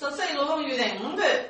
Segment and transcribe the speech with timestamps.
[0.00, 1.49] 十岁罗龙有人的。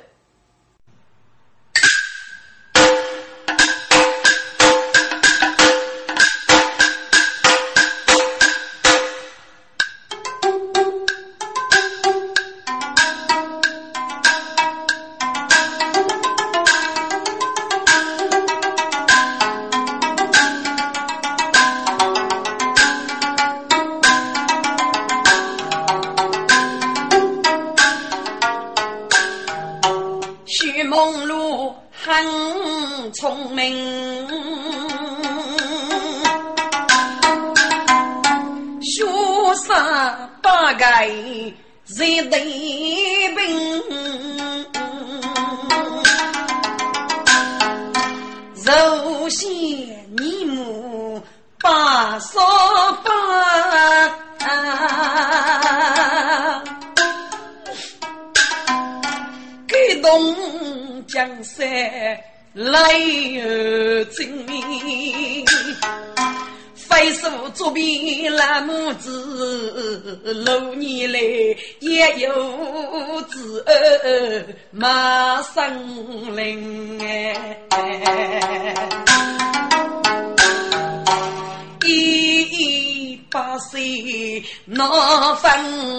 [84.81, 85.51] 闹分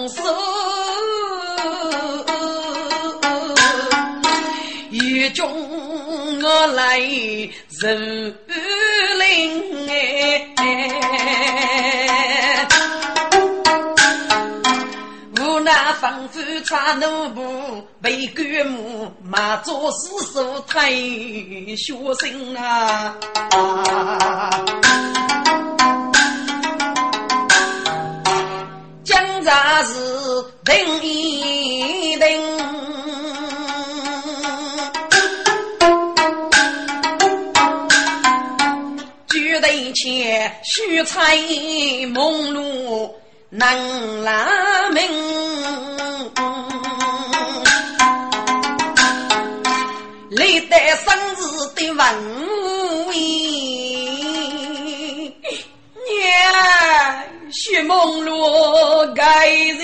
[0.09, 0.21] 手。
[4.91, 5.49] 雨中
[6.41, 6.99] 我来
[7.79, 8.37] 人
[9.19, 10.67] 林哎，
[15.39, 23.15] 无奈房子差奴仆被官母骂做死手太血腥啊！
[30.65, 32.27] 等一等。
[39.29, 41.37] 举头前须彩
[42.13, 43.13] 梦露
[43.49, 45.01] 能拉明，
[50.29, 51.41] 历代生日
[51.75, 52.05] 的文
[53.13, 55.29] 艺，
[56.07, 56.13] 娘
[57.51, 59.83] 须梦露改日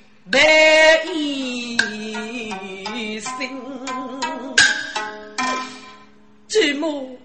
[0.31, 1.77] 白一
[3.19, 3.31] 身，
[6.47, 7.19] 祖母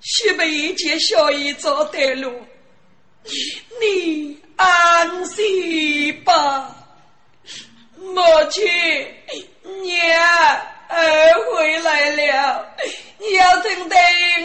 [0.00, 2.32] 须为见小姨做带路，
[3.80, 6.74] 你安息吧，
[7.96, 8.20] 母
[8.50, 8.68] 亲
[9.82, 10.60] 娘。
[10.94, 12.66] 儿回来了，
[13.18, 13.96] 你要听得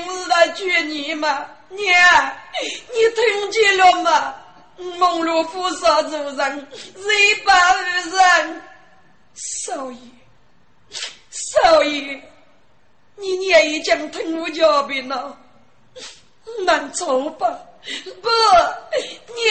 [0.05, 1.45] 我的劝你吗？
[1.67, 1.85] 娘，
[2.93, 4.33] 你听见了吗？
[4.77, 8.61] 蒙罗夫少主人，谁把人？
[9.33, 9.99] 少爷，
[11.29, 12.21] 少爷，
[13.15, 15.37] 你娘已经听我教病了，
[16.65, 17.47] 难走吧？
[18.21, 19.49] 不，娘，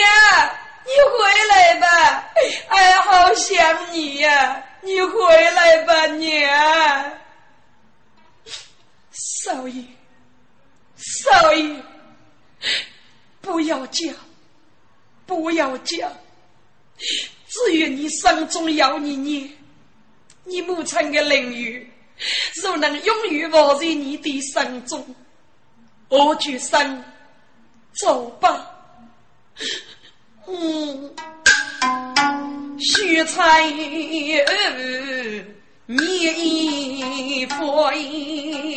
[0.85, 2.29] 你回来吧，
[2.69, 4.63] 俺好想你呀。
[4.81, 7.11] 你回来吧，娘。
[9.11, 9.83] 少爷，
[10.95, 11.75] 少爷，
[13.41, 14.13] 不要叫，
[15.47, 16.11] 不要讲。
[17.47, 19.49] 只有你生中要你念，
[20.43, 21.89] 你母亲的灵语，
[22.61, 25.15] 若能永远活在你的心中，
[26.09, 27.01] 我就生
[27.93, 28.69] 走吧。
[30.47, 31.15] 嗯。
[32.79, 34.43] 须彩你
[37.45, 38.76] 佛音，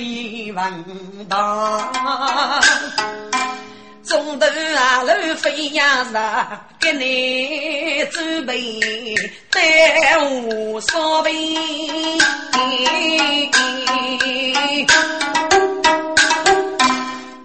[0.00, 0.84] 泪万
[1.28, 2.62] 当。
[4.04, 4.46] 中头
[4.76, 6.14] 啊，路飞呀日，
[6.80, 8.80] 给你准备
[9.50, 11.32] 带我烧饼。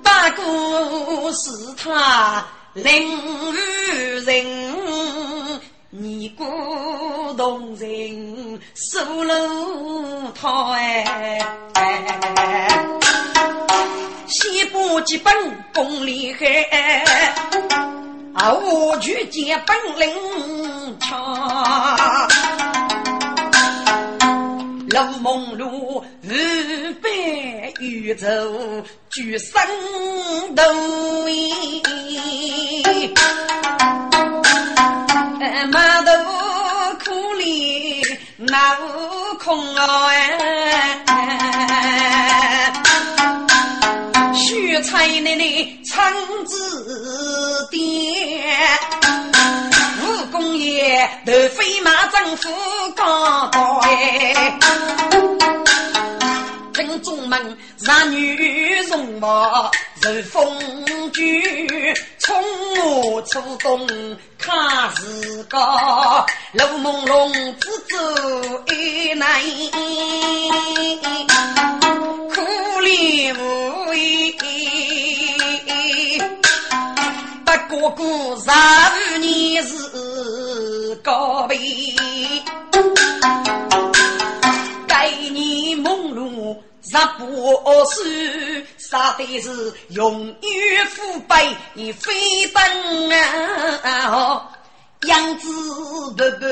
[0.03, 1.49] 八哥是
[1.83, 3.09] 他领
[4.23, 4.45] 人，
[5.89, 6.45] 尼姑
[7.41, 9.33] 同人守路
[10.39, 11.39] 套哎。
[14.27, 15.33] 西部基本
[15.73, 16.45] 功厉害，
[18.35, 20.13] 啊，我去见本领
[20.99, 22.29] 强。
[24.89, 27.09] 楼梦如日白
[27.79, 29.59] 宇宙，举身
[30.53, 30.61] 都
[31.27, 31.81] 一，
[35.71, 36.11] 满头
[38.43, 41.13] 那悟空哎，
[44.33, 45.43] 许才奶奶
[45.85, 46.11] 唱
[46.45, 47.79] 字典。
[50.31, 52.49] 公爷头飞马，征服
[52.95, 54.57] 高高哎！
[56.73, 59.69] 正中门让女容貌
[60.01, 60.57] 如风
[61.13, 62.43] 卷，冲
[62.79, 63.87] 我出动
[64.41, 67.95] 看日高，路朦胧只走
[68.73, 69.29] 一难，
[72.33, 72.41] 苦
[72.81, 74.35] 怜无依。
[77.69, 78.03] 哥哥
[78.35, 78.49] 十
[79.15, 81.57] 五年是高辈，
[84.87, 87.05] 该年梦露十八
[87.85, 91.47] 岁，杀的是永远腐败
[91.97, 92.61] 非等
[93.83, 94.51] 啊！
[95.07, 95.47] 样子
[96.17, 96.45] 不不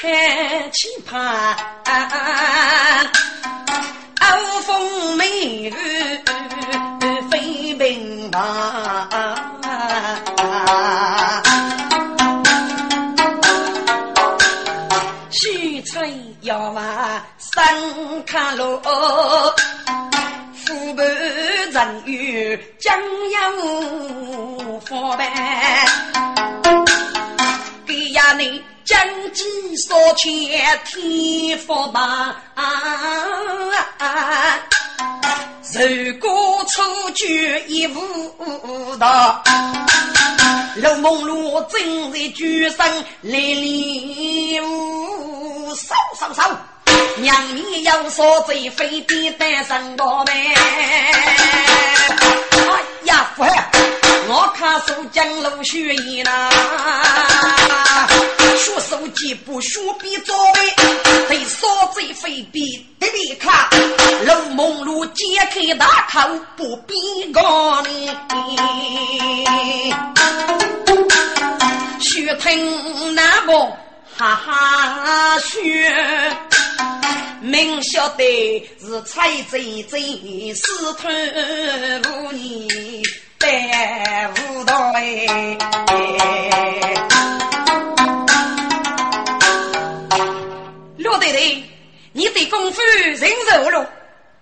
[0.00, 1.12] 很奇葩，
[4.20, 5.24] 傲风美
[5.68, 5.70] 女
[7.30, 8.40] 非平凡。
[15.30, 16.82] 许春要往
[17.36, 18.80] 山看路，
[20.98, 21.06] 虎盘
[21.70, 22.98] 人语将
[23.30, 23.38] 要
[24.80, 25.30] 发办，
[27.86, 29.00] 给呀你将
[29.32, 30.28] 计所前
[30.84, 32.42] 天福吧。
[35.72, 39.40] 如果出局一无道，
[40.82, 42.78] 陆梦露正在举身
[43.22, 46.50] 来礼物，扫扫扫，
[47.18, 50.32] 娘你有所罪，非得单身宝贝。
[50.32, 50.54] 哎
[53.04, 53.44] 呀，父
[54.28, 56.50] 我看书讲路学艺呢，
[58.56, 60.74] 学手机不学笔作为，
[61.28, 62.86] 对所罪非比。
[62.98, 63.68] 得别看，
[64.26, 66.18] 楼梦露揭开大口，
[66.56, 68.10] 不必讲你。
[72.00, 73.52] 须听那个
[74.16, 75.60] 哈哈笑，
[77.40, 83.02] 明晓得是财贼贼，私吞妇女
[83.38, 85.26] 白无道哎。
[90.98, 91.64] 陆队队。
[92.12, 93.88] 你的功夫人肉了，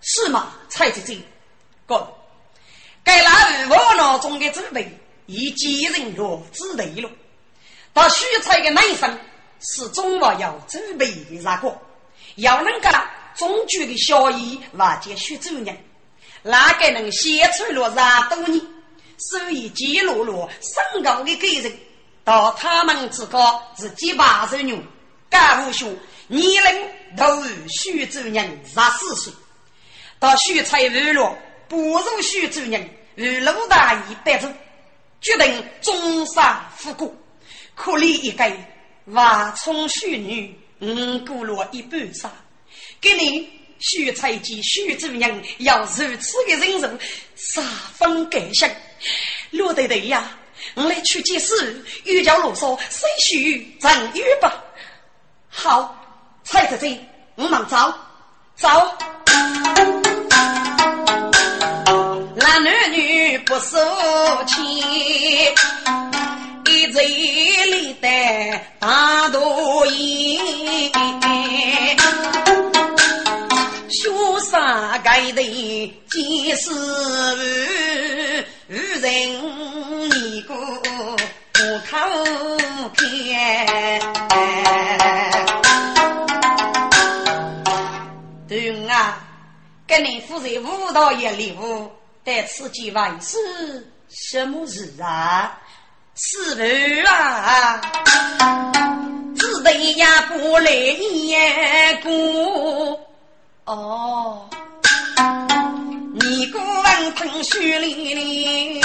[0.01, 0.55] 是吗？
[0.71, 1.19] 蔡姐姐，
[1.85, 2.09] 哥，
[3.05, 4.89] 该那窝囊中的准备
[5.27, 7.11] 已几人若之内了。
[7.93, 9.19] 到许才的男生
[9.61, 11.77] 是总要要准备的那个，
[12.37, 12.89] 要能够
[13.35, 15.77] 中举的小姨瓦解许主任，
[16.43, 18.61] 哪个能写出了那多年，
[19.19, 21.73] 所以记录了身高的个人，
[22.25, 23.41] 到他们之间
[23.79, 24.79] 是几百人牛，
[25.29, 25.95] 干部兄。
[26.29, 27.25] 年龄都
[27.69, 29.33] 徐主任十四岁，
[30.19, 31.39] 到徐才日落，
[31.69, 34.49] 不如徐主任与陆大义白走，
[35.21, 37.15] 决定终杀复国。
[37.77, 38.51] 可怜一个
[39.13, 42.33] 娃从徐女，五过了一半杀。
[43.01, 46.91] 给你徐才及徐主任要如此的忍受，
[47.37, 47.61] 十
[47.95, 48.75] 分感谢。
[49.51, 50.39] 陆队队呀，
[50.75, 54.65] 我来去解释，又叫啰嗦，谁许正月吧？
[55.49, 55.95] 好。
[56.49, 56.97] 蔡子珍，
[57.35, 57.77] 我们走
[58.55, 58.69] 走。
[62.37, 63.77] 男男女不收
[64.47, 65.53] 钱，
[66.93, 68.09] 嘴里的
[68.79, 70.39] 大肚衣，
[73.89, 75.43] 学啥该的
[76.11, 77.37] 几十万
[78.67, 79.03] 人
[80.11, 80.57] 你过
[81.53, 81.97] 不偷
[82.97, 82.97] 看。
[88.49, 89.19] 对啊，
[89.87, 91.91] 给你负责舞蹈业礼物，
[92.25, 93.37] 但此计万是
[94.09, 95.61] 什么事啊？
[96.19, 96.63] 是不
[97.11, 97.81] 啊？
[99.37, 102.99] 只得呀不来也过
[103.67, 104.49] 哦，
[106.15, 108.81] 你过问腾雪里里，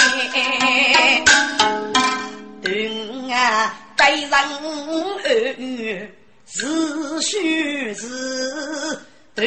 [2.62, 2.90] 对
[3.32, 6.06] 啊，该人儿女
[6.46, 9.00] 是须是。
[9.34, 9.42] 等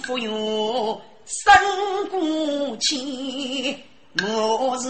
[0.00, 3.78] 服用生过气，
[4.20, 4.88] 我是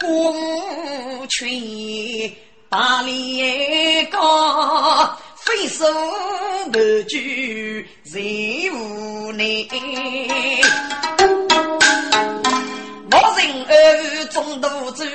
[0.00, 1.46] 公权
[2.70, 5.84] 大连高，非手
[6.72, 9.68] 不举谁无奈？
[13.10, 15.06] 我人儿中肚子。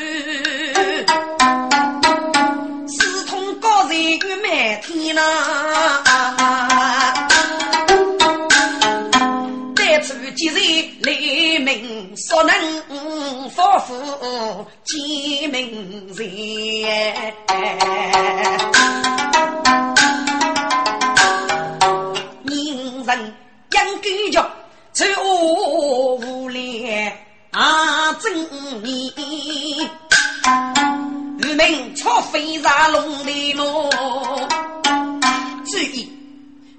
[4.44, 5.22] 满天呐，
[9.76, 10.58] 带出几人
[11.02, 12.54] 雷鸣，所能
[13.58, 16.28] 发福见明人。
[22.46, 23.36] 人人
[23.72, 24.48] 应该叫
[24.92, 27.18] 走无脸
[27.50, 28.32] 啊正
[28.86, 29.12] 义。
[31.40, 33.90] 渔民操飞上龙的路，
[35.66, 36.08] 注意，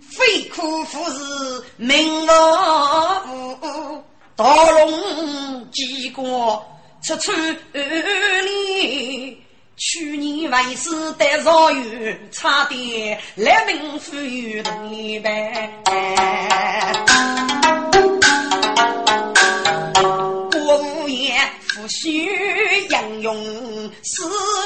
[0.01, 4.05] 非苦夫是名无
[4.39, 6.25] 盗龙机关
[7.03, 7.33] 出出
[8.45, 9.37] 里。
[9.77, 15.73] 去年为师得少远，差点来命富有一半。
[20.53, 22.25] 国务院复须
[22.91, 23.93] 应用。
[24.05, 24.23] 是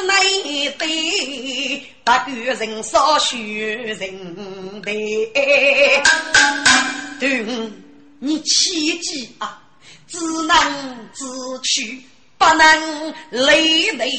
[0.06, 4.34] 内对，不管人少学人
[4.82, 4.92] 多。
[7.18, 7.46] 对，
[8.18, 9.61] 你切记啊，
[10.12, 12.04] 只能自取，
[12.36, 14.10] 不能累累。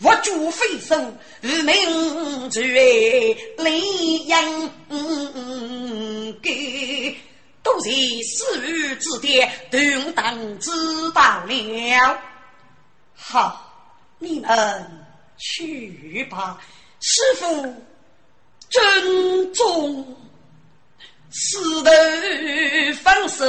[0.00, 0.96] 我主非手，
[1.42, 2.62] 无名绝
[3.56, 3.80] 雷
[4.28, 4.70] 人
[6.40, 7.16] 给，
[7.64, 7.90] 都是
[8.22, 10.70] 私语之点，顿当知
[11.12, 12.16] 道了。
[13.16, 13.74] 好，
[14.20, 15.04] 你们
[15.36, 16.60] 去吧，
[17.00, 17.74] 师傅
[18.70, 20.16] 珍重，
[21.30, 21.90] 石头
[23.02, 23.44] 放手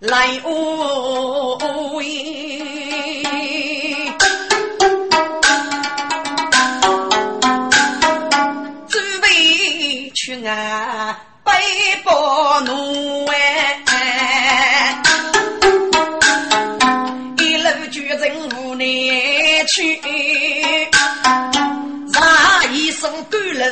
[0.00, 2.66] 来无影。
[8.88, 11.52] 准备去啊，背
[12.04, 15.02] 包奴哎，
[17.38, 18.84] 一路举人无奈
[19.68, 20.00] 去，
[22.12, 23.66] 让一生干了。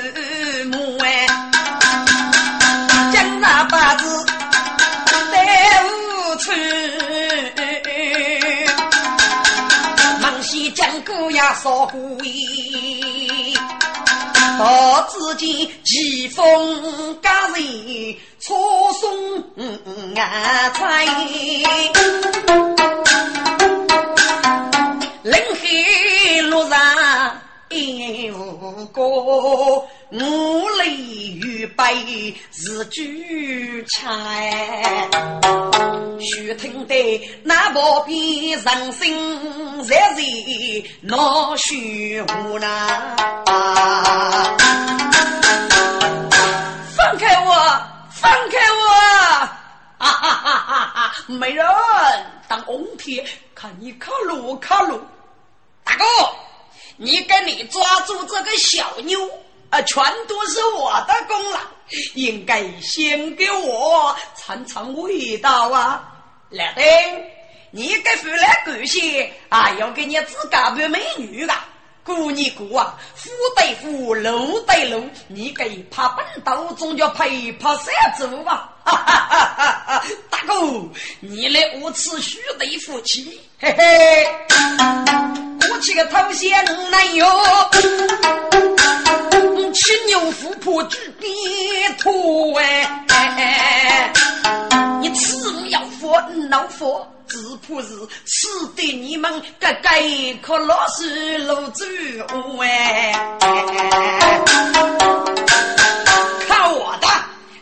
[10.75, 13.57] 将姑呀烧过衣，
[14.59, 19.38] 到至今奇风佳人错送
[20.16, 21.07] 啊彩。
[25.23, 27.40] 临海路上
[27.71, 29.00] 一无歌，
[30.16, 30.94] 我泪
[31.42, 34.16] 欲悲是举枪。
[36.21, 38.12] 须听得那宝贝
[38.50, 40.23] 人心在在
[41.02, 43.16] 闹虚无呐！
[46.97, 47.52] 放开我，
[48.12, 48.87] 放开我！
[49.99, 51.25] 哈哈哈哈哈！
[51.26, 51.66] 没人
[52.47, 55.00] 当红天，看你卡路卡路。
[55.83, 56.04] 大哥，
[56.97, 59.18] 你跟你抓住这个小妞
[59.75, 61.59] 啊，全都是我的功劳，
[62.14, 66.12] 应该先给我尝尝味道啊！
[66.49, 66.85] 来丁，
[67.73, 71.66] 你给回来感谢啊，要给你自家的美女啊！
[72.04, 78.71] 姑你姑啊，夫对夫，楼对楼，你给爬本道，总叫陪爬山走吧！
[78.85, 80.04] 哈哈哈哈！
[80.31, 80.54] 大哥，
[81.19, 84.25] 你来我此须对夫妻，嘿嘿，
[85.69, 87.26] 我起个头衔男友，
[89.75, 94.12] 骑牛富婆举鞭土哎，
[95.00, 97.07] 你此物要佛老佛。
[97.26, 97.88] 只怕是
[98.26, 99.88] 吃的你们个个
[100.43, 101.85] 可老是露珠
[102.59, 103.14] 哎！
[106.47, 107.09] 看我的，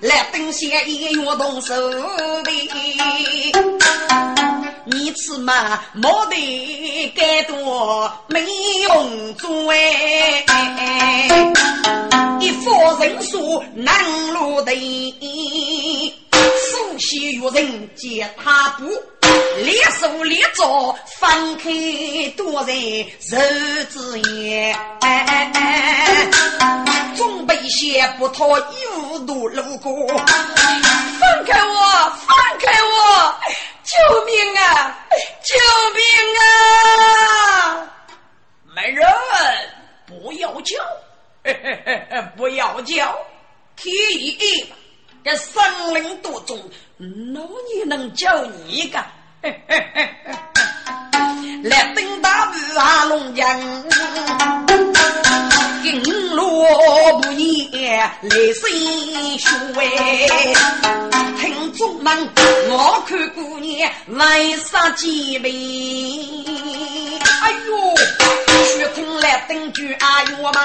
[0.01, 1.75] 来等下一月动手
[2.43, 2.51] 的，
[4.85, 8.41] 你吃嘛没得该多没
[8.83, 10.45] 用做哎！
[12.41, 13.95] 一佛人说难
[14.33, 14.73] 落的，
[16.71, 18.87] 苏西有人接他不。
[19.65, 21.71] 列手列招，翻开
[22.37, 22.77] 多人
[23.19, 23.37] 手
[23.89, 24.77] 指眼，
[27.17, 33.35] 准备些不脱衣服都路过，放开我，放开我，
[33.85, 33.95] 救
[34.27, 34.99] 命啊，
[35.43, 35.55] 救
[35.95, 36.03] 命
[36.43, 37.89] 啊！
[38.75, 39.07] 没人，
[40.07, 40.77] 不要叫，
[42.37, 43.17] 不要叫，
[43.77, 44.67] 提议
[45.25, 45.63] 这森
[45.95, 46.59] 林多种
[46.99, 47.41] 那
[47.77, 48.99] 也能叫你个？
[51.63, 53.61] 来登大步啊，龙江，
[55.83, 56.67] 金罗
[57.21, 58.69] 不言来生
[59.39, 59.47] 血。
[61.41, 62.29] 听众们，
[62.69, 65.49] 我看姑娘为啥几杯？
[67.43, 67.97] 哎呦，
[68.67, 70.61] 血听来登句哎呦嘛！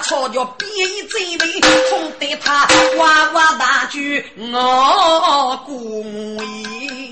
[0.00, 3.98] 草叫变一嘴尾，痛得他哇哇大叫，
[4.52, 6.02] 我故
[6.42, 7.10] 意，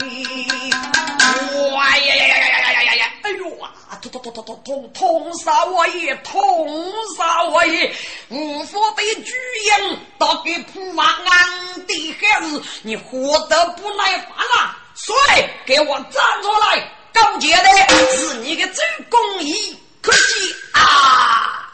[1.72, 3.12] 哇呀呀呀呀呀呀呀呀！
[3.22, 7.92] 哎呦啊，痛痛痛痛痛痛痛杀我也，痛杀我也！
[8.28, 9.32] 无法的巨
[9.80, 14.76] 婴，到给铺马安的孩子，你活得不耐烦了？
[14.94, 15.14] 谁
[15.66, 16.92] 给我站出来？
[17.12, 17.68] 高洁的
[18.16, 18.76] 是你的真
[19.10, 21.65] 公义，可惜啊！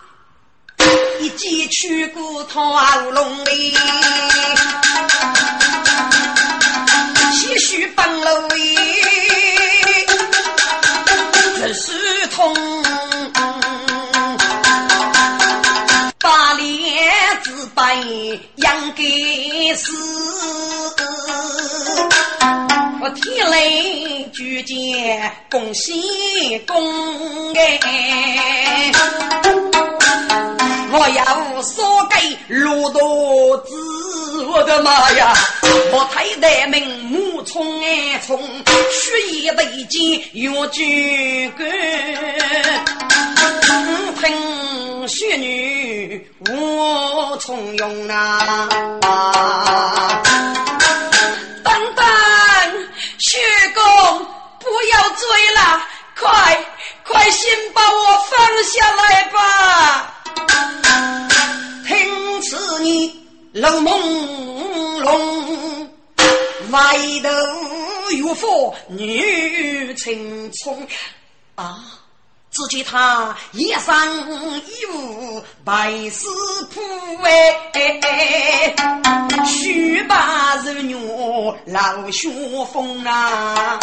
[1.23, 2.75] 一记去骨头
[3.13, 3.77] 龙里，
[7.33, 8.77] 些许崩了尾，
[11.55, 12.53] 只是痛，
[16.19, 17.15] 把脸
[17.45, 17.95] 子白
[18.57, 19.93] 养给死，
[23.01, 28.93] 我天雷举剑恭喜恭哎。
[30.95, 35.33] 我要说给骆驼子，我的妈呀！
[35.91, 38.39] 我太大名目冲哎冲，
[38.91, 41.67] 血液对肩要举杆，
[44.21, 48.69] 凭血女我从容啊！
[51.65, 52.05] 等等，
[53.19, 53.41] 薛
[53.75, 53.83] 公
[54.61, 55.83] 不要追了，
[56.21, 56.65] 快
[57.07, 57.97] 快先把我
[58.31, 60.19] 放下来吧！
[61.87, 63.15] 听此你
[63.53, 63.91] 冷朦
[65.03, 65.89] 胧，
[66.71, 67.31] 外头
[68.19, 70.87] 有佛女青葱
[71.55, 71.79] 啊！
[72.51, 73.85] 只见他一身
[74.67, 76.29] 衣服白丝
[76.67, 76.83] 铺
[77.23, 78.75] 哎，
[79.47, 82.29] 须把柔软老雪
[82.71, 83.79] 风啊！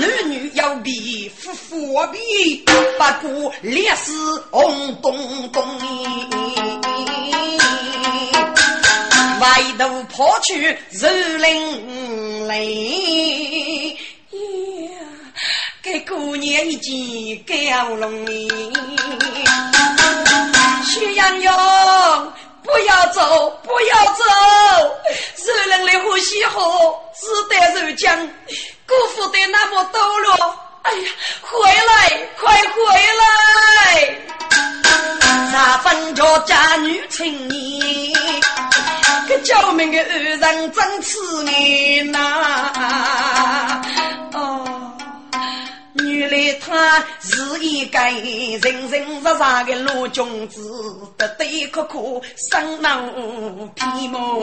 [0.00, 2.72] 男女要比夫妇比，不
[3.28, 4.12] 过烈士
[4.50, 5.62] 红咚咚
[9.40, 13.96] 外头跑去如林雷。
[15.82, 18.48] 给姑娘一件高龙衣，
[20.86, 24.24] 徐阳阳，不要走，不要走，
[25.44, 26.60] 热人的呼吸河，
[27.18, 28.28] 只得入江，
[28.86, 31.08] 辜负的那么多了，哎呀，
[31.40, 32.78] 回来，快回
[33.20, 33.22] 来！
[35.50, 38.14] 啥分着家女情义，
[39.28, 43.82] 给救命的二人真痴念呐！
[44.34, 44.66] 哦。
[45.94, 50.60] 原来他是一个人人实实的老君子，
[51.16, 53.00] 得得可可生脑
[53.74, 54.42] 皮毛。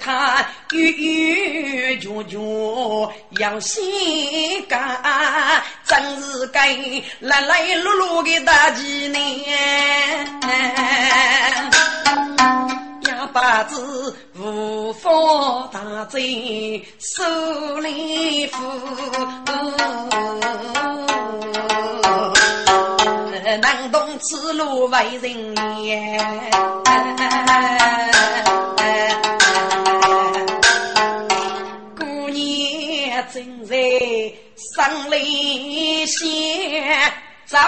[0.00, 4.80] 他郁郁拳拳有心肝，
[5.84, 6.58] 真是个
[7.20, 9.20] 来来碌碌的大青年。
[13.08, 15.10] 哑巴子无法
[15.72, 17.24] 大嘴，受
[17.80, 18.58] 累苦，
[23.60, 26.18] 难懂此路为人言。
[33.32, 33.76] 正在
[34.74, 37.12] 生里先
[37.46, 37.58] 走。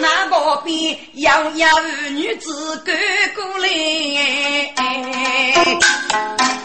[0.00, 1.70] 那个边养养
[2.16, 2.96] 女子赶
[3.36, 3.68] 过来，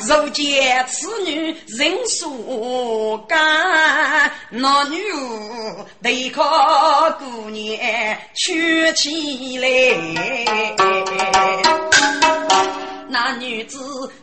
[0.08, 3.38] 如见此女人数干，
[4.50, 9.68] 那女儿得靠姑娘娶起来。
[13.10, 13.78] 那女子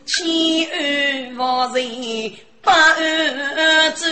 [0.05, 0.25] 千
[0.71, 2.33] 恩万人。
[2.63, 4.09] 把儿子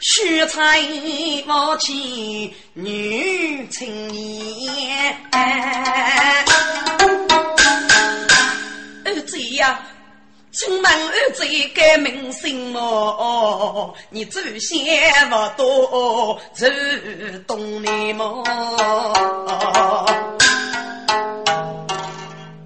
[0.00, 0.82] 许在
[1.46, 5.16] 母亲女青年，
[9.02, 9.80] 儿子呀，
[10.52, 11.42] 请问儿子
[11.74, 13.96] 改名姓么？
[14.10, 16.66] 你祖先不多，走
[17.46, 18.44] 东南么？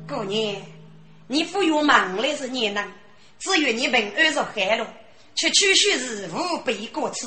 [0.08, 0.56] 姑娘，
[1.28, 2.84] 你父有忙来是你呢？
[3.42, 4.87] 只有你平安着海路，
[5.35, 7.26] 却区区是无备过此，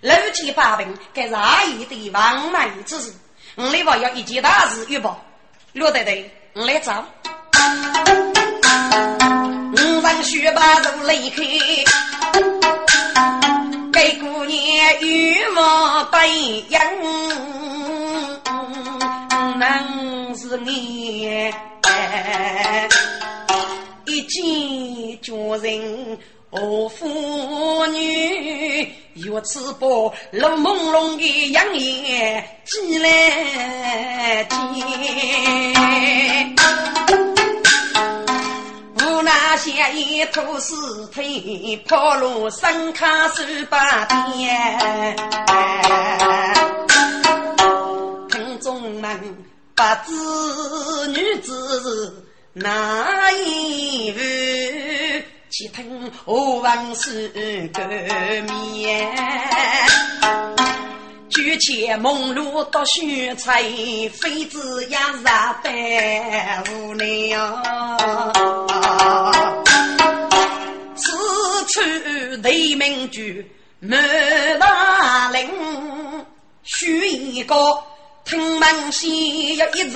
[0.00, 3.12] 路见八平，该是阿姨的亡门之事。
[3.56, 5.20] 我来话要一件大事预报，
[5.72, 7.04] 罗队队，我来找。
[9.72, 11.42] 五人学把如离开，
[13.92, 16.28] 给姑娘玉貌白
[16.68, 16.80] 养，
[19.58, 21.50] 能是你。
[21.82, 22.95] 一
[24.26, 26.18] 见佳人。
[26.48, 29.86] 和妇女如此把
[30.30, 34.56] 露朦胧的杨眼挤来见，
[38.94, 40.72] 无奈下一头尸
[41.12, 45.16] 体抛落山卡手把边，
[48.30, 49.20] 听众们
[49.74, 50.12] 不知
[51.08, 52.24] 女子
[52.58, 55.22] 那一位？
[55.50, 57.28] 岂听何往事
[57.70, 59.14] 隔面？
[61.28, 63.62] 举起梦露到雪彩，
[64.08, 65.22] 妃子也染
[65.62, 67.62] 白无了。
[70.96, 71.12] 此
[71.66, 71.82] 处
[72.42, 73.46] 对名句
[73.80, 74.00] 满
[74.58, 75.46] 大林，
[76.62, 77.54] 许一个
[78.24, 79.92] 听门西有一人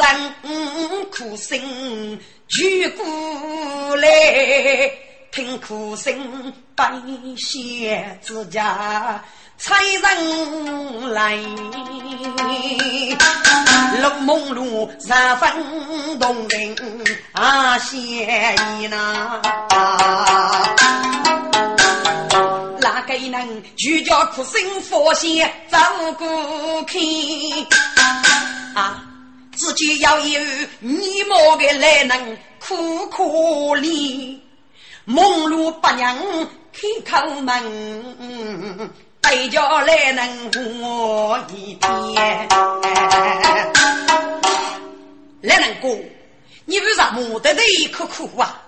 [1.10, 1.58] 苦声
[2.50, 4.90] 举过来。
[5.32, 6.92] 听哭声，白
[7.36, 9.22] 鞋之家
[9.56, 11.36] 才人来，
[14.02, 16.76] 陆梦露十分动人
[17.30, 17.96] 啊，谢
[18.80, 19.40] 意呐。
[22.80, 25.78] 哪个能就叫哭声佛仙走
[26.18, 26.98] 过去
[28.74, 29.09] 啊？
[29.60, 30.40] 自己要有
[30.78, 33.22] 你莫个来能苦可
[33.78, 34.38] 怜。
[35.04, 36.16] 梦露八娘
[36.72, 42.48] 开口门，大家来能过一天。
[45.42, 45.88] 来人哥，
[46.64, 48.62] 你为啥莫得的一口苦啊？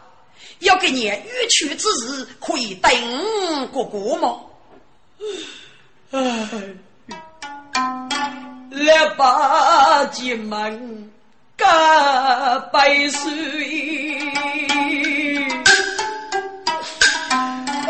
[0.58, 2.92] 要给你欲去之日，可以等
[3.72, 4.40] 哥哥吗？
[6.10, 6.20] 唉，
[8.72, 11.10] 来把进门，
[11.56, 11.68] 干
[12.72, 13.08] 杯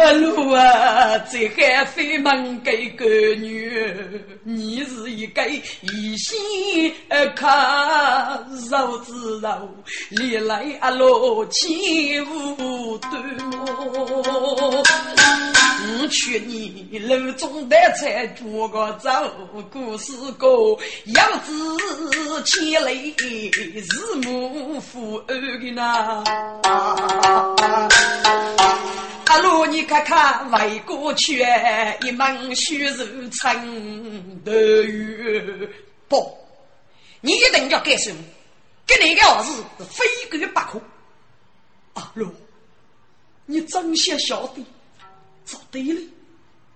[0.03, 0.21] 水。
[0.21, 3.73] 路啊，在海飞门给个女，
[4.45, 6.93] 你是一个一心
[7.35, 9.69] 看肉之肉，
[10.11, 11.71] 历来阿罗千
[12.27, 13.13] 无端
[14.41, 19.11] 我去年路中的菜做个走，
[19.71, 20.47] 故事歌
[21.15, 21.53] 要子
[22.45, 23.15] 千里
[23.81, 26.23] 是母父儿的呐。
[29.33, 31.43] 阿罗，你看看外国去，
[32.03, 35.67] 一门血肉成德语
[36.07, 36.37] 不？
[37.23, 38.11] 你一定要改手，
[38.87, 40.05] 跟那个儿子非
[40.39, 40.85] 改不可。
[41.95, 42.31] 阿罗，
[43.47, 44.63] 你真想晓得？
[45.47, 46.01] 做对了，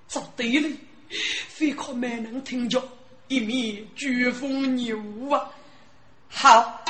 [0.08, 0.66] 做对了，
[1.48, 2.82] 非靠没能听着，
[3.28, 4.98] 一面飓风牛
[5.30, 5.50] 啊！
[6.30, 6.82] 好。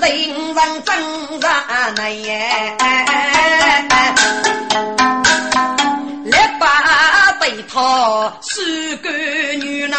[0.00, 1.48] 只得五人挣扎
[1.96, 2.76] 那耶，
[6.26, 9.96] 来把对他是个女呐。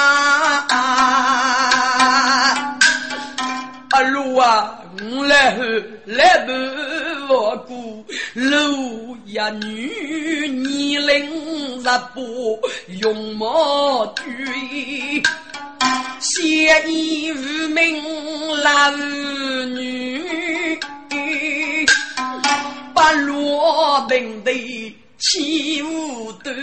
[3.92, 5.64] 阿路啊，我来后
[6.06, 6.54] 来不
[7.34, 12.14] 我过路呀女年龄十八，
[13.02, 15.22] 容貌俊。
[16.20, 18.04] 写意无名
[18.62, 18.92] 老
[19.68, 20.78] 女，
[22.94, 26.54] 八罗平地起舞端，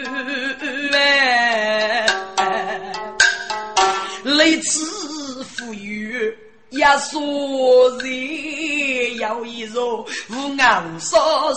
[4.25, 6.37] 来自富裕
[6.69, 11.17] 一说人，有一座无昂少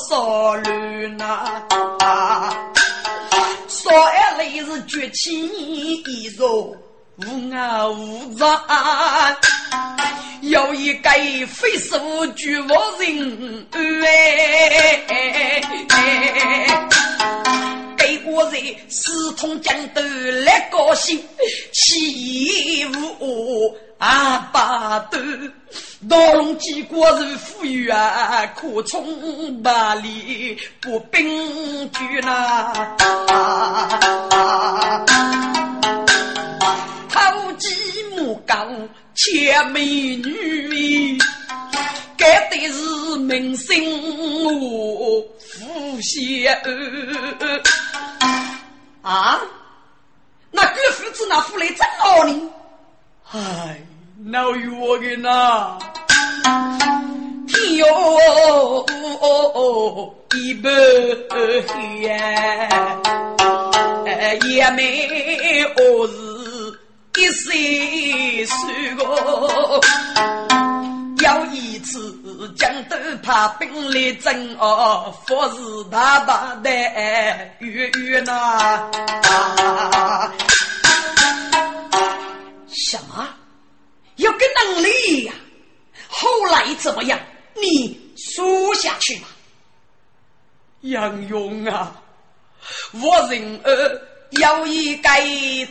[0.09, 1.61] 少乱呐，
[3.67, 5.49] 少一类是崛起
[6.05, 6.73] 一座。
[7.21, 8.45] 无啊无杂，
[10.41, 11.09] 有一个
[11.47, 13.67] 非俗巨无人
[15.89, 16.79] 哎，
[17.97, 18.57] 给我在
[18.89, 20.01] 四通江头
[20.45, 21.21] 来高兴，
[21.73, 22.85] 起
[23.19, 25.17] 舞阿巴斗，
[26.09, 32.95] 刀龙几国是富裕啊，可冲百里不兵军呐。
[34.71, 35.48] 好
[38.49, 41.17] 木刚，千美女，
[42.17, 43.83] 该的是明星
[44.43, 46.51] 我福仙
[49.03, 49.39] 啊！
[50.51, 52.49] 那个夫子那福来真好呢！
[53.31, 53.79] 唉，
[54.17, 55.77] 闹冤呐！
[57.47, 57.85] 天哟，
[60.35, 60.71] 一半
[61.31, 61.99] 黑
[64.49, 65.07] 也没
[65.77, 66.13] 我是
[67.19, 69.03] 一岁岁个，
[71.17, 72.17] 有一次
[72.57, 76.69] 江都怕兵来征哦，福是大把的
[77.59, 78.89] 冤冤呐！
[82.69, 83.27] 什么？
[84.15, 85.33] 有个能力呀？
[86.07, 87.19] 后来怎么样？
[87.61, 89.27] 你说下去吧。
[90.81, 92.01] 杨勇啊，
[92.93, 95.09] 我人儿有一个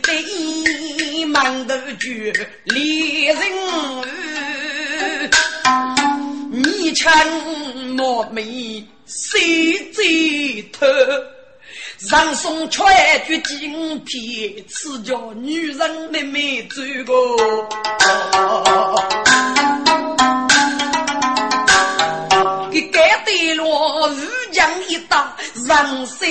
[0.01, 2.33] 对门头绝
[2.65, 4.05] 猎人儿，
[6.51, 7.27] 你看
[7.95, 10.85] 莫美谁最头？
[11.99, 12.93] 上送穿
[13.27, 17.37] 绝金皮，此叫女人的美走过。
[22.71, 24.38] 给盖对了，玉江一
[25.69, 26.27] 打，人生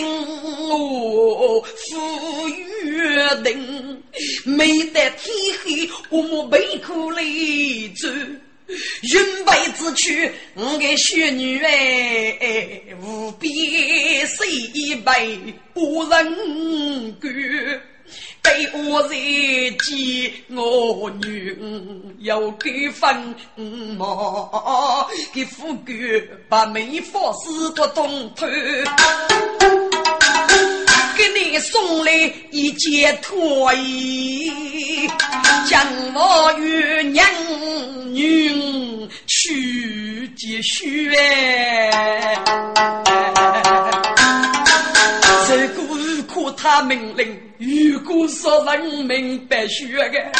[0.68, 2.48] 哦，富
[2.82, 4.02] 约定，
[4.44, 7.22] 没得天黑，我们背苦来
[7.96, 8.08] 走。
[8.68, 15.38] 云白之躯，我的雪女哎，无边水一杯
[15.74, 17.32] 无人管。
[18.58, 21.56] 给我在见我女，
[22.18, 23.34] 有给分
[23.96, 28.46] 毛，给富贵把美发丝都动透。
[31.16, 32.12] 给你送来
[32.50, 34.50] 一件拖衣，
[35.68, 37.24] 将我与娘
[38.12, 41.12] 女去接续
[46.68, 50.32] 他命令，如果说人明白学的，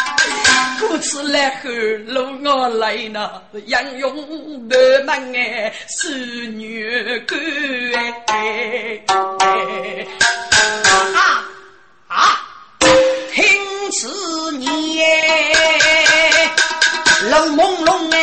[0.79, 1.71] 故此来后
[2.05, 3.31] 路我来呢，
[3.65, 6.11] 杨勇的门哎是
[6.49, 6.87] 女
[7.27, 7.41] 官
[8.27, 9.01] 哎。
[11.15, 11.19] 啊
[12.09, 12.45] 啊！
[13.33, 13.43] 听
[13.93, 14.69] 此言，
[17.31, 18.19] 冷朦胧哎，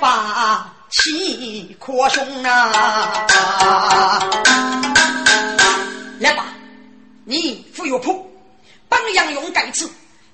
[0.00, 0.74] 把。
[0.92, 4.18] 气扩胸啊！
[6.18, 6.46] 来吧，
[7.24, 8.28] 你富有谱，
[8.88, 9.88] 本杨勇盖此，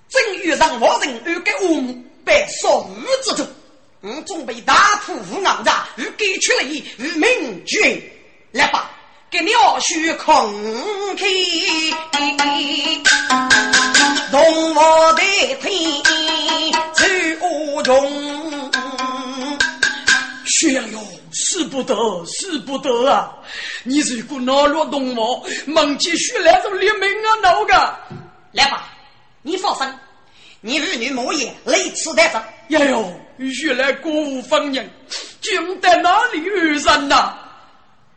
[0.09, 3.47] 正遇上我人二个乌木被烧鱼之徒，
[4.01, 8.03] 我准备大破无昂着，与给出来与民军。
[8.53, 8.91] 来吧，
[9.31, 10.55] 给鸟须空
[11.19, 11.27] 开，
[14.31, 15.23] 动我的
[15.61, 17.05] 天，走
[17.47, 18.46] 无中。
[20.59, 23.31] 薛洋勇，使不得，使不得啊！
[23.85, 27.29] 你如果恼怒动我，梦见血来就立命啊！
[27.43, 27.75] 闹个，
[28.53, 28.89] 来吧，
[29.43, 29.87] 你放心，
[30.63, 32.43] 你儿女莫言，雷次得着。
[32.71, 34.89] 哎呦，原来国无方人，
[35.43, 37.35] 竟在哪里遇上呐？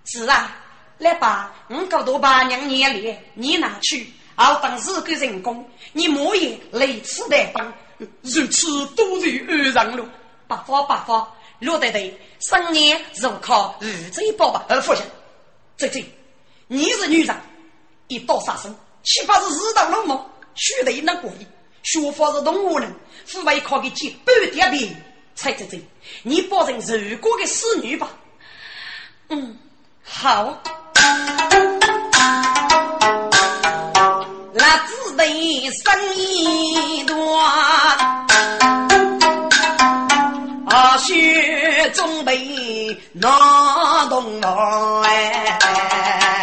[0.06, 0.56] 是啊，
[0.98, 7.74] 来吧，我搞多把娘年里，你拿去，熬等日个人工，你莫言雷次得帮，
[8.22, 10.06] 如此都是遇上了，
[10.48, 11.28] 八方八方。
[11.60, 15.04] 罗太太，生年如靠日贼宝吧，而父亲，
[15.78, 16.04] 这这，
[16.68, 17.36] 你是女人，
[18.08, 20.30] 一刀杀生，岂不是日当龙毛？
[20.56, 21.48] 须得那过瘾，
[21.84, 22.94] 学法是动物人，
[23.26, 24.96] 父为靠个几半点病，
[25.36, 25.78] 才这这，
[26.24, 28.10] 你保证如果的侍女吧？
[29.30, 29.58] 嗯，
[30.04, 30.62] 好。
[34.52, 38.29] 那只得生一段。
[40.82, 44.24] 大，雪中备那东
[45.04, 46.40] 哎，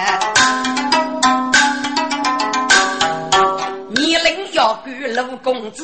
[3.95, 5.83] 你领要给老公子，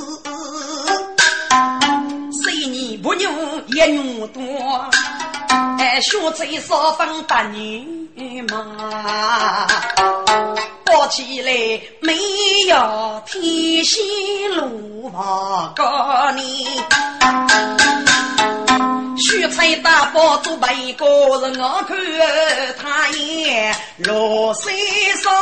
[2.44, 3.30] 谁你不牛
[3.68, 4.42] 也牛多，
[5.78, 9.66] 哎，学吹少分大女嘛。
[10.84, 11.50] 抱起来
[12.00, 12.14] 没
[12.68, 14.02] 有天仙
[14.56, 16.66] 路跑高你，
[19.22, 21.96] 许才大宝做一个人，我看
[22.82, 24.74] 他也落水
[25.22, 25.32] 上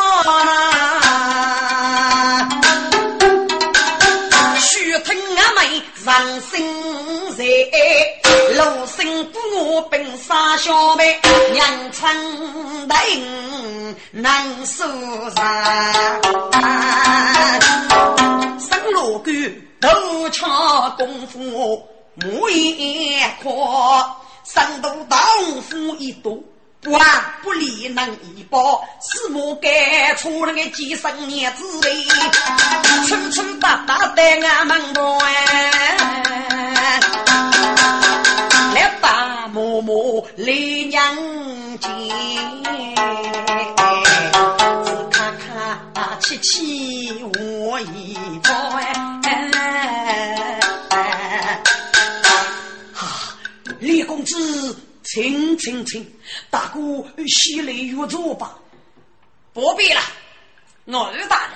[4.59, 6.53] 许听阿妹人心
[7.37, 7.43] 在，
[8.55, 9.38] 罗生不
[9.75, 11.19] 我本杀小妹，
[11.53, 12.97] 娘称大
[14.11, 14.85] 能收
[15.31, 15.43] 上，
[18.61, 19.33] 生罗干
[19.81, 25.16] 头枪功夫木一阔，生度刀
[25.68, 26.38] 夫一多。
[26.83, 32.05] 不啊，不离能一包，是莫该出那个几十年之内，
[33.07, 35.99] 粗粗大大的俺们多哎，
[38.75, 40.55] 来把嬷嬷来
[40.88, 41.14] 娘
[41.81, 42.11] 亲，
[44.83, 45.79] 只看看
[46.20, 48.16] 七七我一
[54.24, 54.76] 子。
[55.02, 56.06] 请请请，
[56.50, 56.80] 大哥
[57.26, 58.59] 喜来约座吧。
[59.54, 60.00] 不必了，
[60.85, 61.54] 二大人，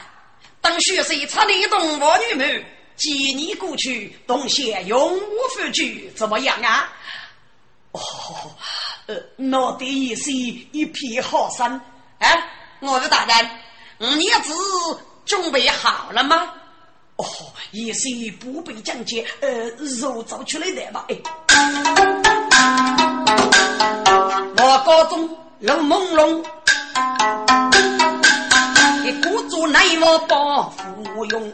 [0.63, 2.65] 等学生差你动我女们，
[2.97, 6.91] 几年过去，东西永无复聚，怎么样啊？
[7.93, 8.01] 哦，
[9.09, 11.67] 呃，那得也是一片好心。
[12.21, 12.51] 哎，
[12.81, 14.55] 二大人，你子
[15.27, 16.51] 准备好了吗？
[17.17, 17.27] 哦，
[17.73, 18.09] 也是
[18.41, 19.69] 不必讲解，呃，
[20.01, 21.07] 肉找出来的吧？
[21.11, 22.24] 哎。
[24.57, 26.45] 我高中冷朦胧，
[29.05, 31.53] 一鼓足内我帮扶用，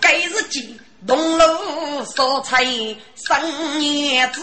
[0.00, 2.64] 该日记东楼烧菜
[3.14, 4.42] 生叶子，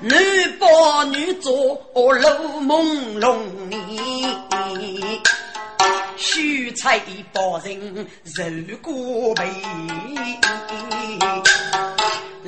[0.00, 0.18] 男
[0.60, 1.52] 抱女坐
[1.94, 3.36] 楼朦胧
[4.78, 5.20] 里，
[6.16, 7.00] 许菜
[7.32, 8.06] 包人
[8.66, 9.44] 肉锅背。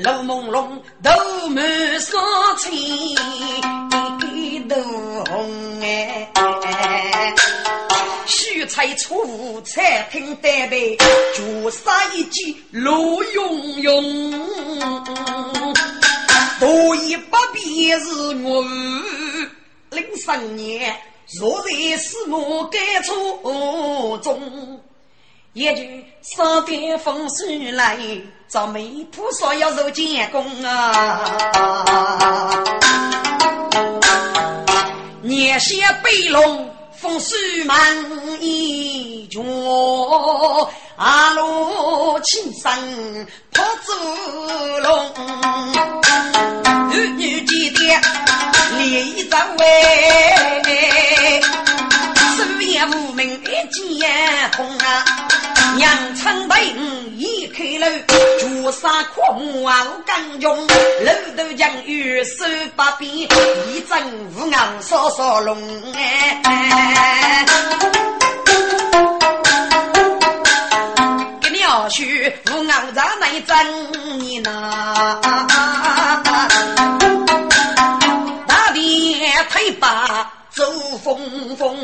[0.03, 2.23] 楼朦胧，头满霜
[2.57, 4.77] 青，一根头
[5.31, 6.33] 红哎。
[8.27, 14.31] 许菜出菜厅单杯，脚杀一记路涌涌。
[16.59, 18.11] 多一百便是
[18.43, 18.63] 我
[19.91, 20.97] 零三年，
[21.39, 24.81] 若在是我改错中。
[25.53, 27.99] 一句上边风水来，
[28.49, 31.21] 找媒婆说要入监宫啊！
[35.23, 37.77] 年些背龙风水满
[38.41, 39.41] 一角，
[40.95, 42.79] 阿罗青山
[43.51, 43.93] 破祖
[44.79, 45.11] 龙，
[46.93, 47.81] 儿女记得
[48.79, 49.65] 立一张位。
[52.39, 54.09] 手也无名一见
[54.57, 55.05] 红啊，
[55.76, 56.56] 娘称大
[57.16, 57.87] 一开楼，
[58.40, 62.44] 朱砂阔木啊无干用，楼头将有手
[62.76, 63.09] 把柄，
[63.68, 64.02] 一阵
[64.37, 65.59] 乌昂扫扫龙
[65.94, 67.46] 哎。
[71.40, 75.20] 给鸟婿无昂在那阵你呐，
[78.46, 80.33] 大便腿把。
[80.52, 80.64] 走
[80.98, 81.76] 风风，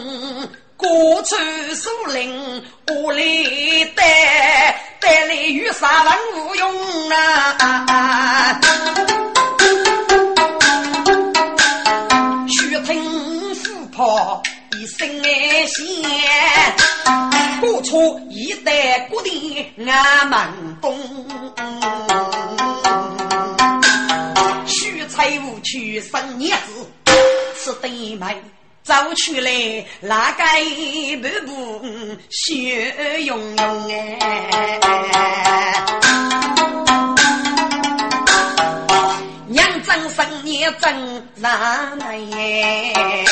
[0.76, 1.34] 过处
[1.74, 8.60] 树林，我里带带来雨伞万无用啊！
[12.46, 14.42] 须听虎跑
[14.78, 15.08] 一声
[15.66, 15.86] 响，
[17.60, 20.94] 过处一带过的俺门东，
[24.66, 26.86] 须财无去生叶子，
[27.56, 28.55] 是对门。
[28.86, 31.82] 走出来，那个一步步
[32.30, 34.16] 血涌涌哎！
[39.48, 40.94] 娘真生年真
[41.34, 43.24] 难哎，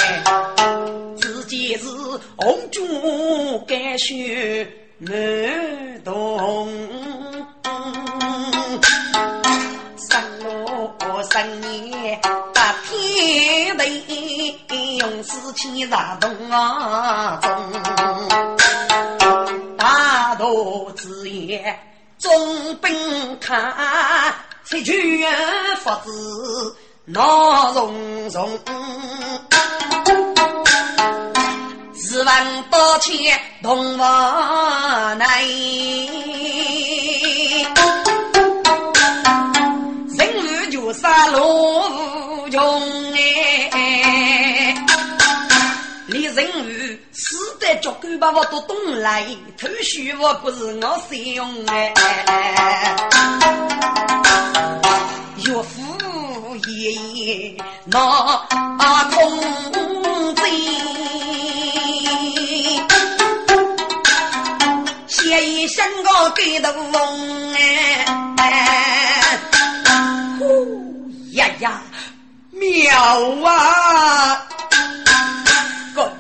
[1.21, 1.87] 自己是
[2.35, 2.85] 红军
[3.65, 4.67] 干血
[4.99, 5.15] 难
[6.03, 6.69] 动，
[10.15, 12.21] 生我生年
[12.53, 14.97] 大天地。
[14.99, 17.51] 用四千大动啊中，
[19.77, 20.47] 大道
[20.97, 21.79] 之言
[22.19, 22.31] 中
[22.77, 23.75] 兵看，
[24.65, 24.97] 七拳
[25.83, 27.93] 法子闹融
[28.31, 28.49] 融，
[31.95, 35.25] 十万八千同往内，
[41.35, 41.89] 就杀罗
[42.45, 42.61] 无穷
[43.15, 43.19] 哎。
[46.35, 46.65] 人物
[47.13, 49.25] 死得脚杆把我都懂来，
[49.57, 51.95] 头绪我不是我使用哎。
[55.45, 57.99] 岳父爷爷那
[59.13, 59.41] 空
[60.35, 60.43] 贼，
[65.07, 68.05] 写一下将我给的翁哎，
[69.21, 69.24] 呼
[71.35, 71.83] 呀呀，
[72.51, 72.97] 妙
[73.45, 74.49] 啊！
[75.95, 76.13] 哥，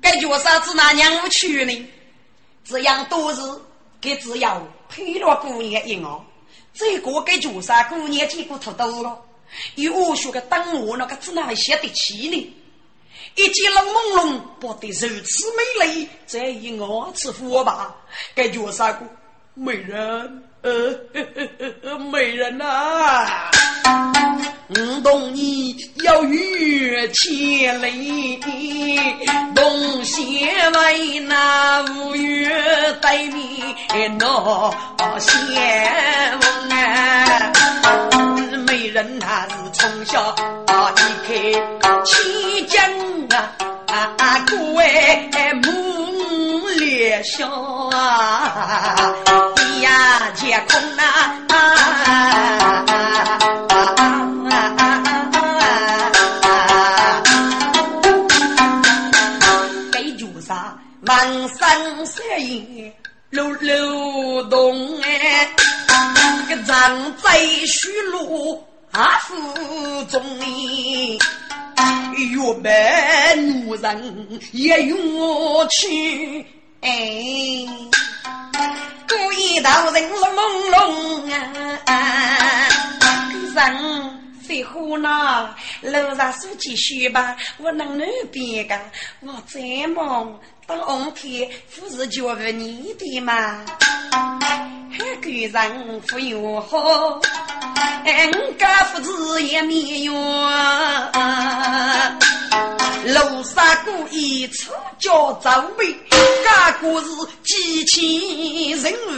[0.00, 1.86] 该脚啥子那娘我娶呢？
[2.64, 3.40] 这样都是
[4.00, 6.22] 给只要配了姑娘一哦，
[6.74, 9.18] 这个给脚啥姑娘见过太多了，
[9.76, 12.56] 有我说个等我那个只哪会写得起呢？
[13.36, 17.94] 一见了朦胧，不得如此美丽，这一我吃福吧？
[18.34, 19.06] 该叫啥个
[19.54, 20.43] 美人？
[20.64, 22.64] 呃，美人呐！
[24.68, 28.40] 我懂你要越千里，
[29.54, 32.50] 东西为那五月
[33.02, 34.26] 对面那
[35.18, 35.38] 相
[36.40, 37.52] 逢啊！
[38.66, 40.34] 美人那是从小
[40.96, 41.34] 离开
[42.06, 42.82] 七江
[44.16, 45.28] 啊，各位
[45.62, 46.03] 母
[47.22, 47.48] 笑
[47.92, 49.14] 啊，
[49.82, 51.04] 呀结空啊。
[59.92, 60.76] 给住啥？
[61.00, 62.92] 满山山野
[63.30, 65.48] 溜溜动哎，
[66.48, 71.18] 个站在虚路啊府中里。
[72.16, 74.96] 越白女人也勇
[75.68, 76.46] 去，
[76.86, 77.66] 哎，
[79.08, 81.32] 故意道人了朦胧
[81.86, 82.68] 啊，
[83.54, 88.78] 人飞虎呢，楼上书记学吧，我能那边个，
[89.20, 93.64] 我再忙，当红天不是教育你的吗？
[94.90, 97.20] 还个人不友好。
[98.04, 100.14] 俺家父子也没用，
[103.06, 105.90] 楼上故意出叫早备，
[106.44, 107.06] 家故是
[107.42, 109.08] 几千人物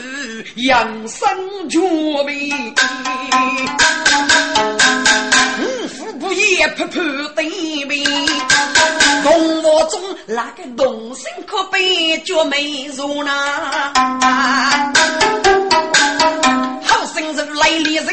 [0.69, 1.81] 养生绝
[2.25, 2.53] 备。
[5.59, 7.01] 五虎不也拍拍
[7.35, 8.05] 对面，
[9.23, 13.33] 动物中那个动身可悲，绝美如呢。
[16.85, 18.11] 好生人来历人物，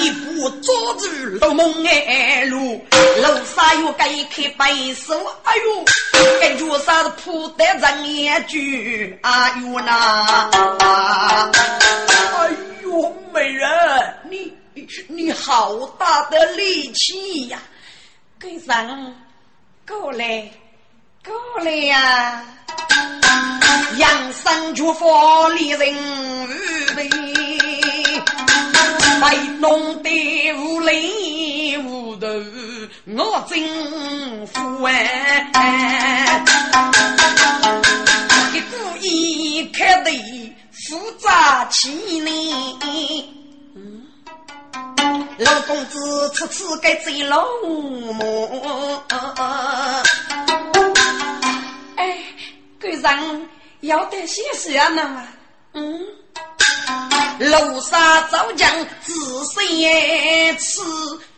[0.00, 1.06] 一步捉住
[1.40, 3.26] 老孟哎路，路
[3.56, 5.84] 上又该开白手，哎呦，
[6.40, 10.50] 感觉啥子铺得人眼句，哎呦那，
[10.80, 12.50] 哎
[12.82, 13.70] 呦美人，
[14.30, 14.52] 你
[15.08, 17.62] 你好大的力气呀，
[18.38, 19.14] 跟上
[19.86, 20.50] 过来
[21.24, 22.44] 过来呀！
[23.98, 25.78] 养生绝佛立人
[26.96, 27.08] 为，
[29.22, 32.26] 为弄得无里无头，
[33.06, 36.23] 我真服哎！
[45.66, 48.14] 公子此次该醉老母。
[52.78, 53.48] 个人
[53.80, 55.26] 要得些什么？
[55.72, 56.00] 嗯，
[57.38, 58.70] 楼上早将
[59.02, 59.12] 自
[59.46, 59.64] 身
[60.58, 60.80] 吃，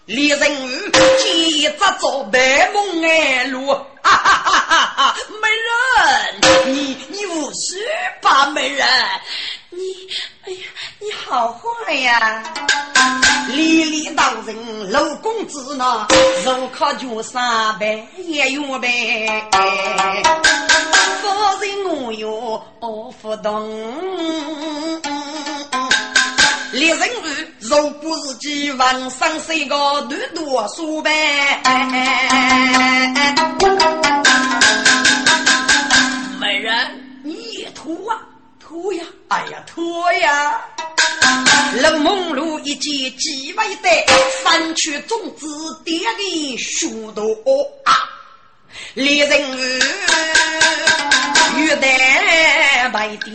[0.07, 5.17] 猎人鱼接着做白梦哎路，哈哈哈哈哈！
[5.43, 7.85] 美人，你你无须
[8.23, 8.87] 吧，美人，
[9.71, 9.83] 你
[10.45, 10.59] 哎呀，
[11.01, 12.41] 你好坏呀！
[13.49, 16.07] 理理当人，老公子呢，
[16.45, 19.45] 肉靠脚三百也用呗。
[21.21, 21.27] 夫
[21.61, 22.63] 人我哟
[23.21, 23.69] 不懂，
[26.77, 31.11] 猎人鱼如果是几万三岁个多多数呗。
[36.39, 38.21] 美人，你也吐啊，
[38.61, 39.03] 吐呀！
[39.29, 40.61] 哎呀，吐呀！
[41.81, 43.89] 冷梦露一见几位的，
[44.45, 45.47] 三曲种子
[45.83, 47.23] 点的许多
[47.87, 47.93] 啊！
[48.95, 49.83] 猎人鱼
[51.57, 53.35] 玉带白点，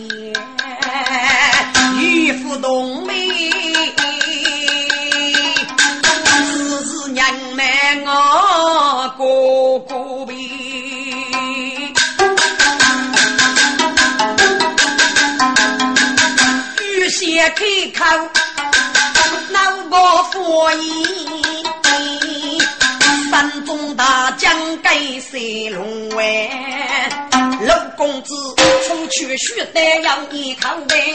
[1.99, 3.13] 玉肤动眉，
[6.37, 6.39] 日
[6.83, 7.25] 日娘
[7.55, 7.65] 们
[8.05, 8.09] 我
[9.17, 10.33] 哥哥背。
[17.09, 17.99] 先开口，
[19.49, 21.19] 脑包佛印，山
[21.51, 21.60] 中
[24.51, 27.09] 大将给谁龙哎？
[27.61, 28.35] 老公子
[28.85, 31.13] 出去学得要一口呗，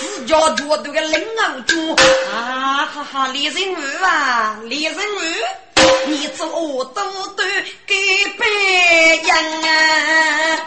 [0.00, 1.94] 自家觉得个冷傲猪
[2.32, 3.28] 啊哈哈！
[3.28, 4.98] 李人武啊，李人武，
[6.06, 6.46] 你做
[6.94, 7.02] 都
[7.36, 7.44] 都
[7.86, 7.94] 给
[8.38, 8.48] 别
[9.16, 9.30] 人
[9.62, 10.58] 啊！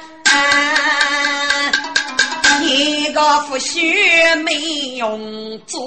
[3.47, 4.53] 夫血没
[4.97, 5.79] 用做，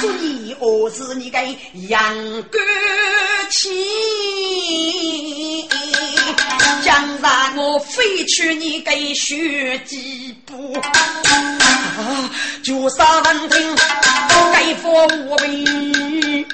[0.00, 1.44] 做你儿子你该
[1.88, 2.58] 养个
[3.50, 3.68] 气，
[6.82, 10.76] 将来我非去你该学几步，
[12.62, 13.74] 就杀文听
[14.52, 14.92] 该放
[15.28, 16.46] 我命。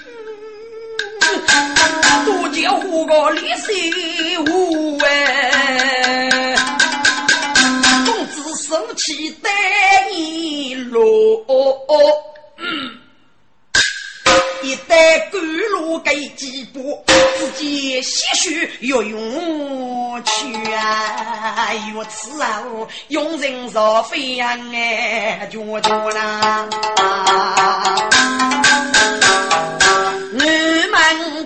[2.24, 3.72] 多叫个李师
[4.46, 6.54] 傅哎，
[8.04, 9.50] 公子手起带
[10.12, 11.44] 你落，
[14.62, 15.40] 一代赶
[15.70, 17.02] 路给几步，
[17.38, 22.62] 自己些许要用去啊，如此啊，
[23.08, 26.68] 用人若飞呀哎，就就啦。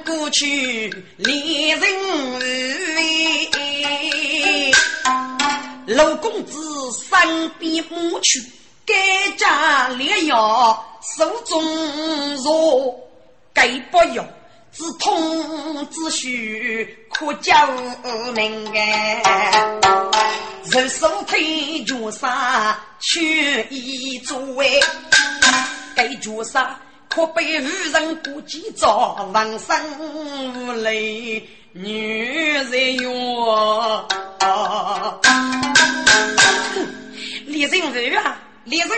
[0.05, 3.51] 过去恋人为，
[5.87, 6.61] 老公子
[6.93, 8.41] 身边母去，
[8.85, 8.95] 改
[9.37, 10.85] 嫁烈药
[11.17, 11.65] 手中
[12.37, 12.95] 若
[13.57, 14.23] 该不用，
[14.71, 17.53] 只痛只需可救
[18.35, 19.23] 命哎，
[20.71, 24.79] 人手推脚上却一作为，
[25.95, 26.79] 该脚上。
[27.09, 28.87] 可被愚人不记着，
[29.33, 34.07] 浑身无泪，女人哟。
[37.47, 38.93] 李仁武啊，李仁武，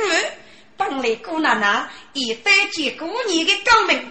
[0.76, 4.10] 本来姑奶奶一旦见过你的高明，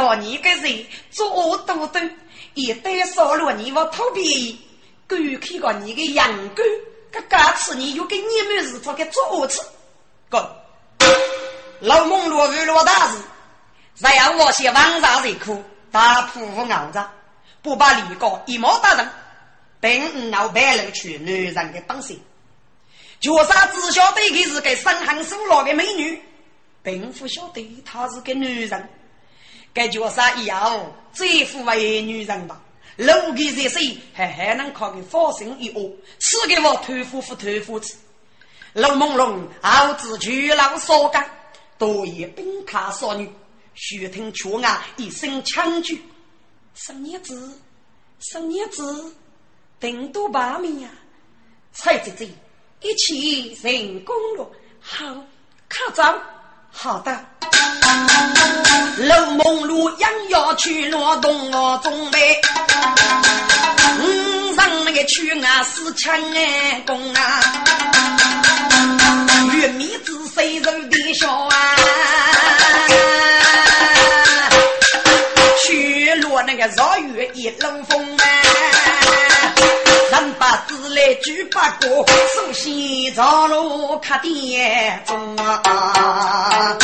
[0.00, 2.10] 到你个人作恶多端，
[2.54, 4.56] 一旦烧了你我土鳖，
[5.06, 6.66] 狗看过你的阳光，
[7.12, 9.60] 这假次你又给你们是做个作恶事，
[10.30, 10.42] 滚！
[11.80, 13.18] 老孟落雨落大事。
[13.94, 17.10] 只要我些王上人苦，大铺服熬着，
[17.60, 19.06] 不把李高一毛打人，
[19.80, 22.18] 并闹白露去女人的本性。
[23.20, 26.22] 绝杀只晓得她是个深寒瘦老的美女，
[26.82, 28.88] 并不晓得她是个女人。
[29.72, 32.60] 该绝杀以后最富为女人吧？
[32.96, 37.94] 楼给热水还还能靠个放心一窝，吃给我托付付托付吃。
[38.74, 41.28] 楼朦胧，熬子巨浪烧干，
[41.78, 43.30] 多言兵卡少女。
[43.74, 46.02] 徐听却啊一声枪举，
[46.74, 47.58] 生叶子，
[48.18, 49.14] 生叶子，
[49.78, 50.90] 顶多八米呀！
[51.72, 52.28] 蔡姐姐，
[52.82, 54.50] 一起人工了，
[54.80, 55.06] 好，
[55.68, 56.02] 看走，
[56.70, 57.24] 好的。
[58.98, 62.40] 楼梦路养要去罗东我中备，
[63.98, 67.40] 嗯，上那个去啊是枪哎工啊，
[69.52, 71.76] 玉米子谁人的笑啊？
[75.62, 78.39] 去落那个绕月一冷风啊，
[80.40, 81.86] 把字来举八个，
[82.34, 86.78] 首先朝路看点钟啊。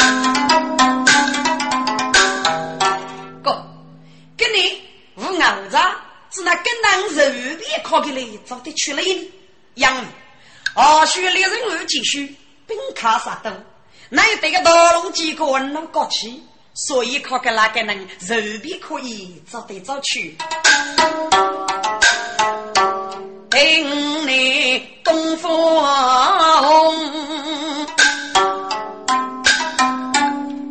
[3.42, 3.66] 哥，
[4.36, 4.82] 跟你
[5.14, 5.78] 无硬子，
[6.30, 9.32] 只那跟当肉皮烤起来做的出来呢。
[9.76, 10.04] 杨
[10.74, 11.50] 二叔猎人
[11.80, 12.36] 物继续，
[12.66, 13.64] 兵卡杀灯，
[14.10, 16.42] 那得个大龙几个人能过去。
[16.74, 17.98] 所以靠个那个人
[18.28, 20.36] 肉皮可以找得找去。
[23.56, 25.50] 等你东风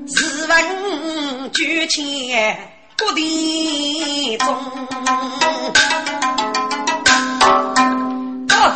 [0.05, 2.55] 日文举前
[2.95, 4.55] 不地中。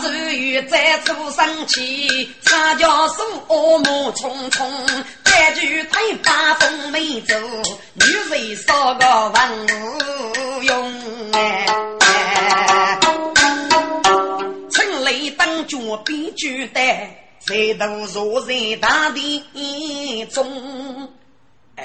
[0.01, 4.67] 至于再次生气，差叫手恶魔匆匆，
[5.23, 7.35] 再句推八风没走，
[7.93, 11.88] 女人少个文用哎。
[15.89, 19.43] 当脚边举带，在都坐在大地
[20.31, 21.11] 中，
[21.75, 21.83] 哎，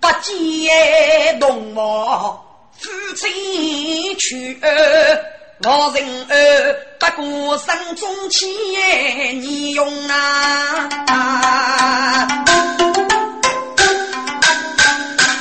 [0.00, 2.38] 不见动物。
[2.78, 4.60] 夫妻去，
[5.60, 8.46] 老人儿不过生中气
[9.34, 10.88] 你用啊！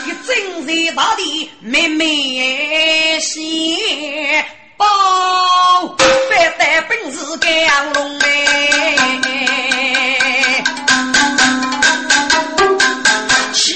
[0.06, 3.20] 一整在大地妹妹
[4.82, 5.88] 包，
[6.30, 8.28] 百代本事干龙哎！
[13.54, 13.76] 骑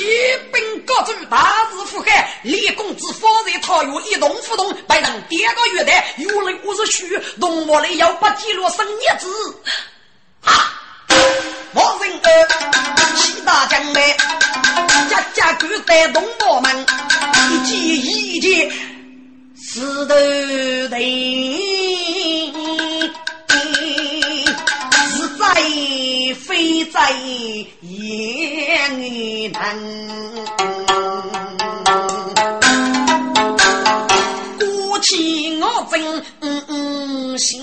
[0.51, 9.28] 兵各州大日福海，李公子方才讨约一动不动，被人点个月台，有人我是虚，龙王里要把记录生叶子
[10.43, 10.74] 啊！
[11.74, 12.47] 王人儿，
[13.16, 14.18] 七大将来，
[15.08, 16.86] 家家各在东宝门，
[17.51, 18.72] 一见一见
[19.76, 20.16] 是头
[20.88, 20.96] 顶，
[25.10, 25.44] 是在
[26.48, 27.12] 非在
[27.82, 29.78] 眼里难。
[34.58, 34.64] 孤
[35.60, 36.24] 我真
[37.38, 37.62] 心，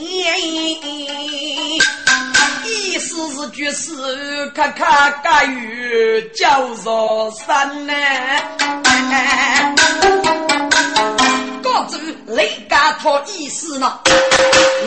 [2.67, 3.89] 意思是句世
[4.55, 7.95] 咔咔咔雨叫做山呢。
[11.83, 13.99] 告知雷家托意思呢，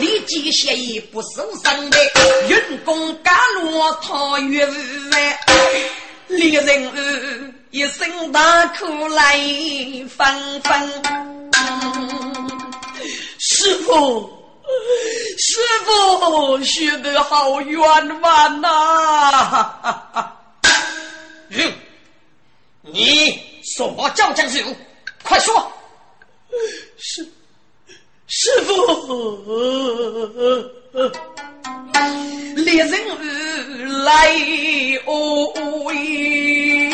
[0.00, 1.98] 立即协议不受伤的，
[2.48, 4.66] 运功甘露讨月
[5.12, 5.38] 外，
[6.28, 9.38] 猎人一声大哭来
[10.08, 11.02] 纷纷。
[13.38, 14.30] 师傅，
[15.36, 20.32] 师傅，学得好冤枉呐！
[21.50, 21.72] 嗯，
[22.80, 23.38] 你
[23.76, 24.64] 所教将士，
[25.22, 25.70] 快说。
[26.98, 27.26] 师
[28.26, 28.72] 师傅，
[32.56, 32.92] 猎人
[34.04, 34.10] 来
[35.06, 35.12] 哦
[35.84, 36.90] 喂，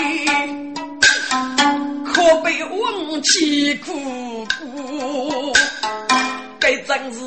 [2.12, 5.52] 可被王气苦苦。
[6.58, 7.20] 该真是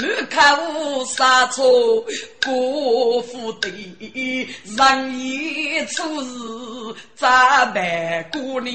[0.00, 2.04] 满口杀错，
[2.44, 6.28] 国府的人言处事
[7.14, 8.70] 咋办过呢？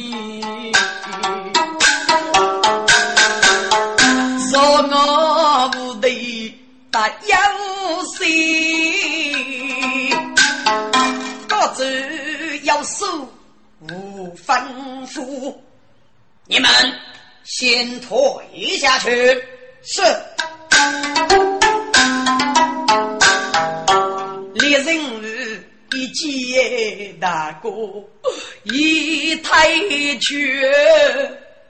[4.78, 6.54] 我不对
[6.92, 7.36] 打有
[8.18, 8.28] 心，
[11.48, 13.06] 各自要守
[13.90, 14.62] 无吩
[15.08, 15.56] 咐，
[16.46, 16.70] 你们
[17.46, 19.10] 先退下去。
[19.82, 20.02] 是，
[24.56, 24.98] 猎人
[25.94, 27.70] 一见大哥
[28.64, 29.70] 一抬
[30.20, 30.70] 拳，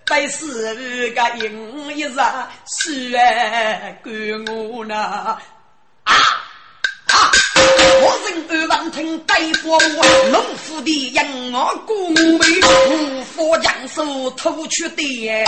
[0.07, 2.09] 百是个银一日
[2.67, 3.11] 是
[4.03, 5.41] 管我呢啊
[6.03, 7.31] 啊！
[8.01, 9.85] 我人二万听大夫话，
[10.31, 12.45] 农夫的养我姑妹，
[12.87, 15.43] 无法将手偷去的，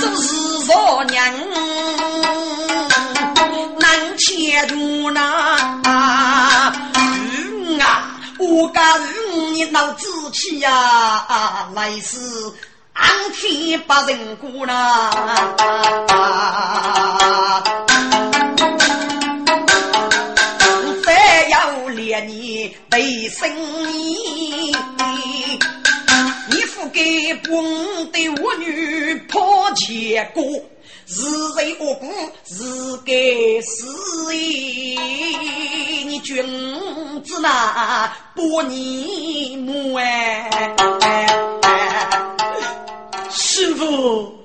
[0.00, 1.32] 这是少娘
[3.78, 6.51] 难切住呐！
[8.42, 8.98] 嗯啊，我家
[9.52, 12.18] 你闹志气呀，来世
[12.92, 15.10] 安天把人过呐！
[22.26, 23.48] 你为生
[23.90, 24.76] 意，
[26.50, 30.44] 你付给本的我女破钱过，
[31.14, 31.20] 是
[31.54, 32.10] 谁恶故
[32.46, 33.12] 是该
[33.60, 34.96] 死意？
[36.06, 36.42] 你君
[37.22, 40.74] 子那不你母哎，
[43.30, 44.38] 师傅。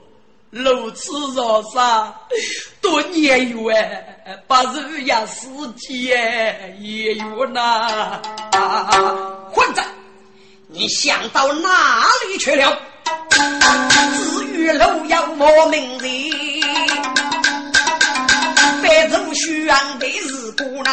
[0.49, 2.13] 如此若杀，
[2.82, 5.47] 多年远，不如呀世
[5.78, 8.22] 界也有那
[9.51, 9.82] 混子，
[10.68, 12.78] 你想到哪里去了？
[13.30, 15.99] 至于楼要我名
[18.98, 19.68] 人，非洲宣
[20.00, 20.91] 的是故那，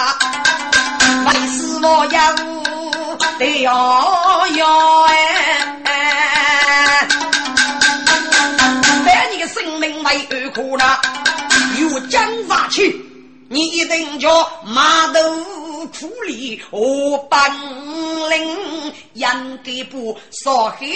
[1.27, 2.35] 为是我要
[3.39, 5.11] 得要要哎。
[9.47, 10.85] 生命为二苦呢，
[11.79, 13.05] 有江杀去，
[13.55, 15.21] 你一定叫马头
[15.87, 17.39] 苦力我本
[18.29, 19.25] 领，应
[19.63, 20.89] 该不少黑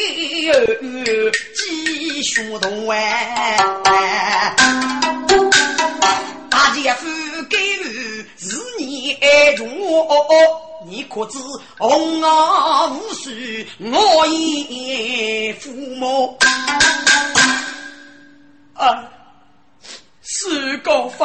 [0.51, 4.57] 儿鸡血痛哎！
[6.51, 7.07] 大姐夫
[7.49, 10.05] 给予是你爱着我，
[10.85, 11.39] 你可知
[11.79, 13.31] 红啊无数
[13.79, 16.37] 我已父母。
[18.75, 19.05] 啊！
[20.23, 21.25] 是高飞，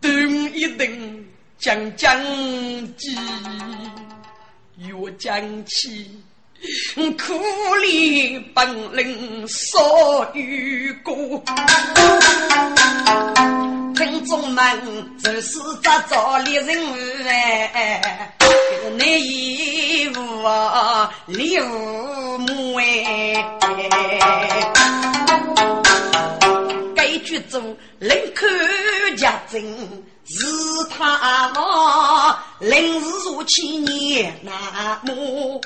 [0.00, 0.10] 等
[0.54, 1.24] 一等，
[1.58, 2.16] 将将
[2.96, 3.16] 计，
[4.76, 6.22] 越将起，
[6.94, 7.34] 苦
[7.82, 11.16] 练本领少于过。
[13.96, 14.64] 听众们，
[15.20, 16.78] 这是咋造猎人
[17.26, 18.32] 哎？
[18.96, 24.77] 内衣服啊，礼物母哎。
[27.42, 28.16] 中人。
[28.34, 28.46] 口
[29.16, 29.60] 家珍
[30.26, 30.46] 是
[30.90, 32.38] 他嘛？
[32.60, 35.60] 临时入去年那么，我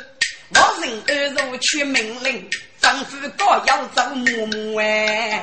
[0.80, 1.02] 人。
[1.08, 2.48] 二入去命令，
[2.80, 5.40] 丈夫高要做嬷嬷哎。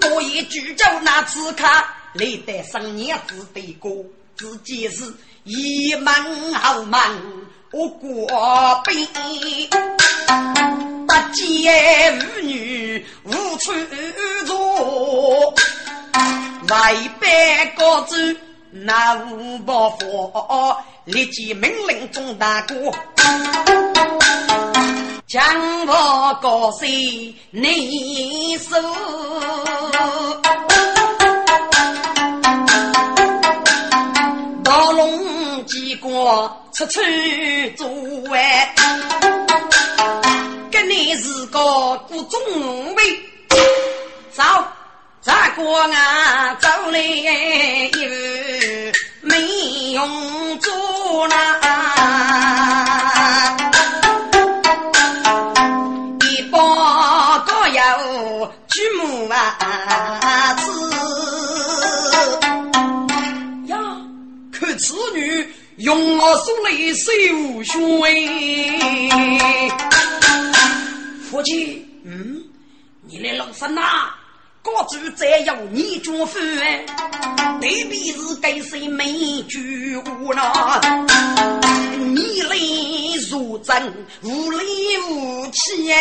[0.00, 1.66] 多一句叫那此刻，
[2.14, 4.04] 历代生年子对过，
[4.36, 5.12] 自己是
[5.44, 7.00] 一门好门。
[7.74, 8.28] 我国
[8.84, 9.08] 兵
[11.06, 13.72] 不见妇女无处
[14.44, 15.54] 坐，
[16.68, 18.14] 外边高奏
[18.70, 22.74] 那五报佛，立即命令钟大哥，
[25.26, 25.42] 将
[25.86, 28.78] 我高兴你说，
[36.88, 37.00] 出
[37.76, 37.88] 做
[38.34, 38.74] 哎，
[40.70, 42.40] 跟你是个古中
[42.94, 43.20] 位，
[44.32, 44.42] 走，
[45.20, 49.40] 再过啊走来一路没
[49.92, 51.60] 用做啦。
[58.68, 60.62] 举目啊，子
[65.78, 67.10] 用我手里手
[67.62, 67.72] 血，
[71.30, 72.44] 夫妻，嗯，
[73.08, 73.80] 你来老身呐，
[74.62, 76.40] 高主再要你做饭，
[77.58, 80.42] 对比是给谁没举物呢？
[82.14, 82.56] 你来
[83.30, 85.90] 如真，无理无气。
[85.90, 85.96] 说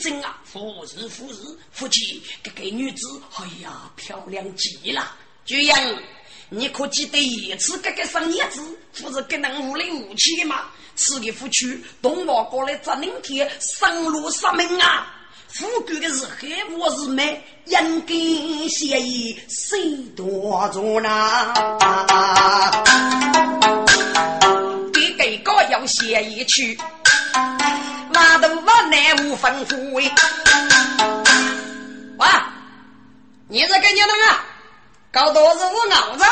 [0.00, 0.40] 真啊！
[0.44, 5.14] 夫是夫是夫妻，这个女子，哎呀，漂亮极了！
[5.44, 5.78] 居阳，
[6.48, 8.60] 你可记得一次这个生叶子，
[9.00, 10.70] 不是给能无雷无气吗？
[10.96, 15.14] 此个夫妻，东王过来砸明天，生路杀命啊！
[15.48, 18.14] 富贵的是黑，我是美，应该
[18.68, 21.54] 协议谁多着呢？
[25.18, 26.78] 给个要协议去，
[28.12, 30.10] 马头马南无吩咐喂。
[32.18, 32.52] 哇，
[33.48, 34.36] 你是跟你那个
[35.12, 36.24] 搞多是我熬着，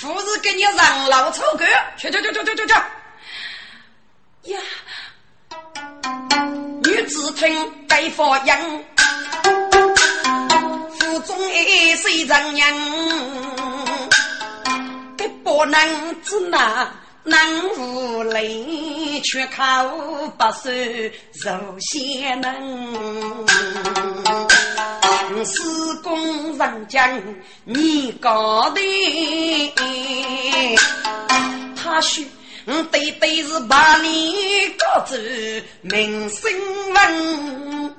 [0.00, 1.64] 不是给你让老臭狗，
[1.96, 2.74] 去去去去去去去。
[4.52, 4.60] 呀，
[6.82, 8.84] 女子听该发音，
[10.98, 12.76] 腹中一水人样，
[15.16, 16.90] 给不能只拿。
[17.24, 17.38] 能
[17.76, 20.70] 无泪，却靠不受
[21.34, 23.46] 受先能。
[25.44, 27.22] 施工人将
[27.64, 28.80] 你搞的，
[31.76, 32.24] 他说
[32.90, 34.34] 对对是把你
[34.78, 35.16] 搞走
[35.82, 36.50] 明星
[36.92, 37.90] 文。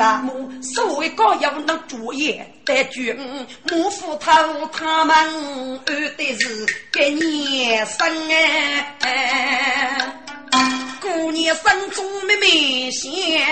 [0.00, 0.32] 啥么？
[0.62, 3.14] 所谓高要那主业得军，
[3.70, 4.42] 莫负他
[4.72, 8.08] 他们安的是给你生
[9.00, 10.10] 哎，
[11.02, 13.46] 过年生中没明显，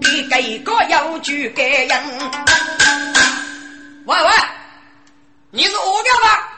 [0.00, 2.02] 别给个要就给人。
[4.06, 4.30] 喂喂，
[5.50, 6.48] 你是我干吧？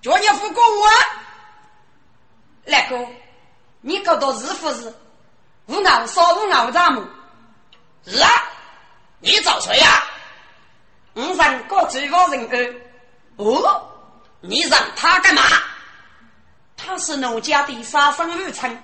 [0.00, 0.86] 叫你付公我。
[2.66, 2.96] 来哥，
[3.80, 4.94] 你搞到是不是？
[5.66, 7.06] 无脑烧无熬杂么？
[8.06, 8.28] 是啊，
[9.20, 10.04] 你找谁呀？
[11.14, 12.74] 我让个追房人儿。
[13.36, 13.90] 哦，
[14.40, 15.42] 你让他干嘛？
[16.76, 18.82] 他是农家的杀生二村。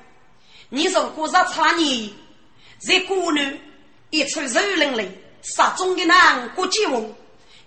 [0.70, 2.16] 你说过日差你，
[2.80, 3.58] 这姑娘
[4.10, 5.06] 一出肉人来，
[5.42, 7.14] 杀中的男国际翁，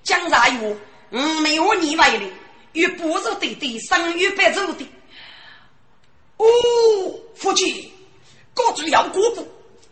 [0.04, 0.76] 将来我
[1.12, 2.26] 我没有你为的，
[2.74, 4.92] 与不如对的生与白走的。
[6.38, 6.46] 哦，
[7.36, 7.94] 夫妻，
[8.56, 9.48] 各自要过步，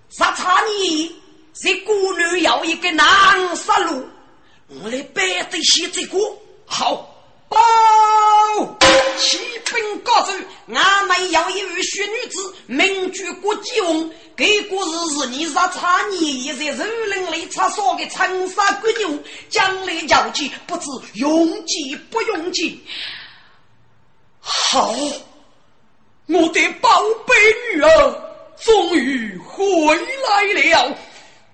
[0.10, 1.16] 杀差你。
[1.54, 3.06] 这姑娘要一个男
[3.56, 4.04] 杀戮，
[4.70, 6.18] 我来背得起这个
[6.66, 7.12] 好。
[7.50, 7.60] 报，
[9.20, 10.32] 启禀高祖，
[10.74, 14.12] 俺们要一位雪女子，名居国际翁。
[14.36, 22.84] 这故事是你杀差你一在肉林里插烧的长沙国牛，将来交际不知用计不用计。
[24.40, 24.92] 好，
[26.26, 26.90] 我的宝
[27.28, 27.36] 贝
[27.76, 28.33] 女儿
[28.66, 30.98] 终于回来了。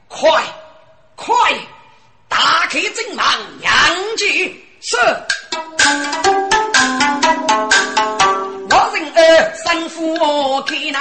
[0.07, 0.41] 快
[1.15, 1.35] 快
[2.27, 3.23] 打开正门，
[3.59, 3.71] 娘
[4.17, 4.97] 进是。
[8.71, 10.99] 我人儿生父开那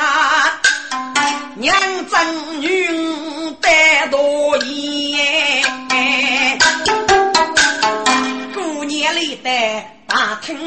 [1.57, 1.75] 娘
[2.09, 3.69] 正女得
[4.11, 5.65] 多言，
[8.55, 9.51] 过年里的
[10.07, 10.59] 大听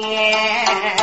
[0.00, 0.96] 言，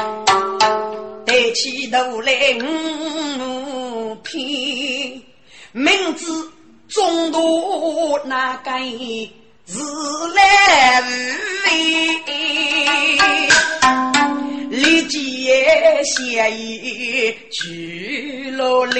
[1.45, 5.21] 抬起头来五片。
[5.73, 6.25] 明知
[6.87, 8.81] 中途那该
[9.63, 9.79] 自
[10.33, 11.05] 来无
[11.67, 11.69] 为，
[14.69, 15.45] 立即
[16.03, 18.93] 协议去落来。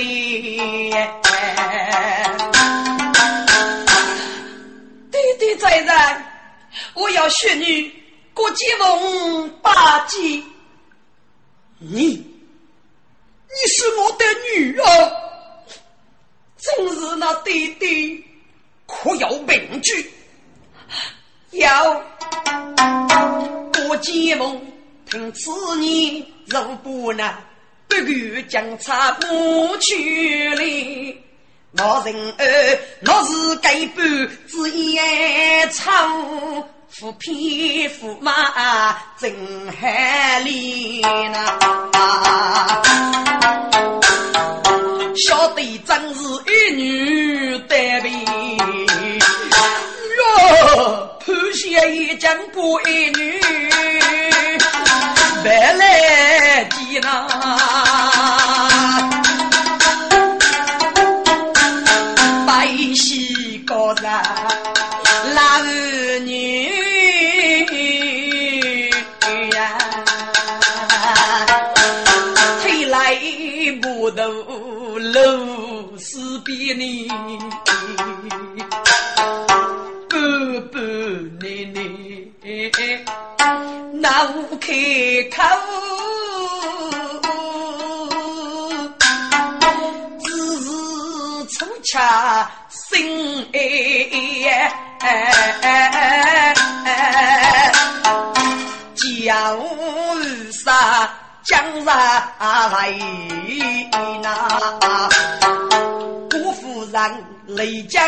[5.11, 5.87] 对对在人，
[6.93, 7.91] 我要学你
[8.35, 10.43] 国际风八级。
[11.77, 12.25] 你，
[13.55, 14.85] 你是我的女儿。
[16.57, 18.23] 真是那弟弟，
[18.85, 20.11] 可有凭据？
[21.51, 21.67] 有，
[23.87, 24.59] 我结梦
[25.09, 27.33] 听此言，如不能
[27.87, 31.15] 不敢将差不去了。
[31.73, 34.05] 老人儿，我是该半
[34.47, 35.91] 只烟草，
[36.99, 41.59] 虎皮虎马真海里呐，
[51.87, 53.39] 一将过一女，
[55.43, 57.27] 白来见呐。
[65.35, 65.41] 老
[66.23, 66.29] 女
[69.53, 69.77] 呀，
[72.61, 73.15] 推来
[73.81, 74.23] 不头
[74.99, 76.83] 露丝边呢，
[84.07, 84.67] 那无开
[85.31, 85.41] 口，
[90.23, 90.29] 只
[90.61, 90.65] 是
[91.57, 92.51] 粗茶。
[92.69, 93.57] 心哎，
[99.25, 99.57] 江
[100.53, 100.63] 山
[101.43, 101.51] 江
[101.83, 101.87] 山
[102.71, 102.91] 来
[104.21, 104.27] 呐，
[106.29, 106.95] 辜夫人
[107.47, 108.07] 泪江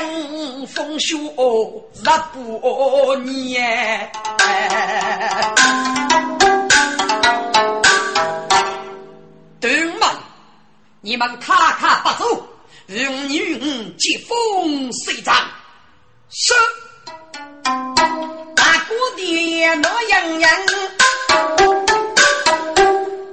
[0.67, 2.11] 风雪十八
[3.23, 4.11] 年，
[11.07, 12.45] 你们卡卡不走。
[12.87, 13.57] 用女
[13.97, 15.33] 接风水仗，
[16.29, 16.53] 是
[18.53, 20.51] 大哥的那样样，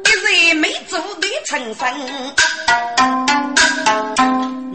[0.04, 1.82] 一日没走的成身，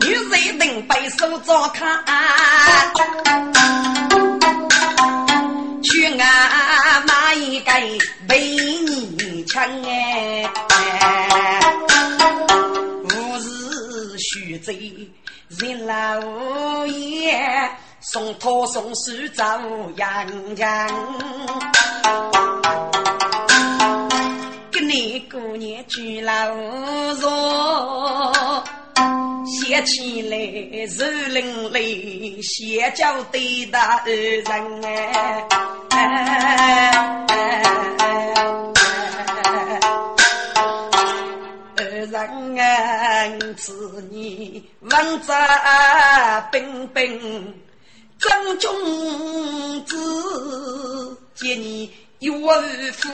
[0.01, 2.03] 女人能背手照看，
[5.83, 7.71] 去俺妈一个
[14.71, 17.69] 人老爷
[18.01, 19.43] 送托送书走
[19.95, 20.87] 洋洋，
[24.71, 26.33] 给你过年聚老
[27.15, 28.63] 弱，
[29.45, 30.37] 想起来
[30.85, 35.45] 肉淋淋，先叫对大人哎。
[43.19, 45.33] 人子你文质
[46.53, 47.53] 彬彬，
[48.17, 52.31] 张君子见你有
[52.93, 53.09] 富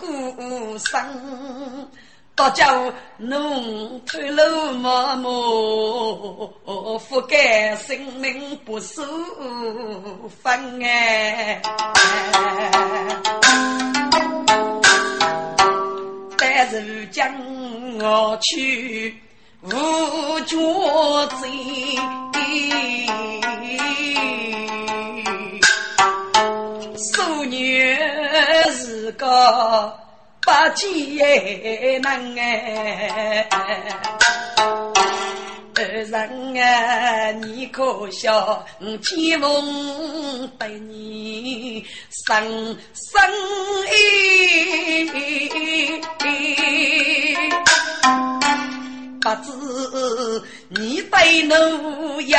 [0.00, 1.86] 故生，
[2.34, 5.28] 大叫侬偷漏毛毛，
[6.98, 9.02] 覆盖性命不守
[10.42, 11.60] 分哎。
[16.38, 17.30] 但如将
[17.98, 19.14] 我去
[19.66, 20.56] 无脚
[21.26, 21.46] 走，
[26.96, 27.96] 素女
[28.72, 29.92] 是个
[30.40, 33.48] 不艰难哎。
[36.08, 38.64] 人啊，你可笑？
[39.02, 41.84] 天风对你
[42.26, 43.20] 生生
[49.26, 49.50] 不知
[50.68, 52.38] 你对奴有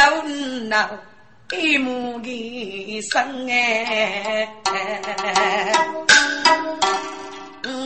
[0.69, 0.89] 恼
[1.51, 4.47] 一母的生哎。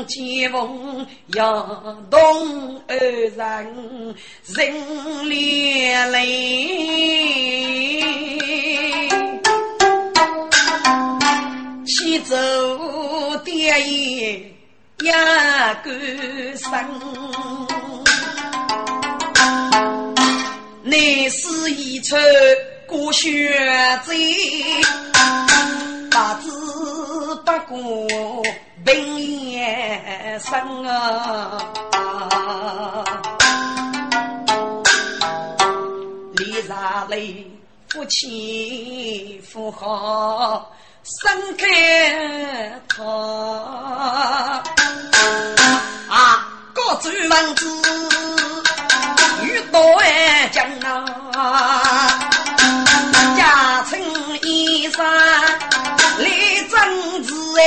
[0.07, 1.63] 见逢要
[2.09, 4.15] 动二人
[4.47, 6.19] 人连累，
[11.85, 12.35] 起走
[13.45, 14.53] 爹也
[15.03, 15.93] 压干
[16.57, 16.69] 身，
[20.91, 22.17] 内是一出
[22.85, 23.49] 过血
[24.05, 24.13] 债，
[26.11, 26.51] 八字
[27.45, 28.43] 不过。
[28.83, 29.19] 病
[29.51, 31.57] 延生啊，
[36.33, 37.49] 李大雷
[37.89, 43.03] 夫妻夫好，生开他
[46.09, 47.65] 啊，各主门子
[49.61, 50.65] 遇到哎将
[51.33, 52.19] 啊，
[53.37, 53.99] 家成
[54.41, 55.01] 衣裳
[56.17, 57.61] 立正子哎。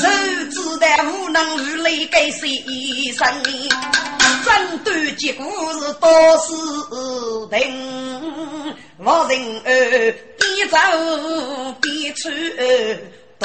[0.00, 0.08] 手
[0.50, 2.62] 指的无能如泪，给谁
[3.16, 3.26] 生？
[4.84, 5.46] 断结果
[5.80, 6.08] 是多
[6.38, 6.52] 是
[7.50, 7.74] 定，
[8.98, 10.76] 我人儿边走
[11.80, 12.28] 边出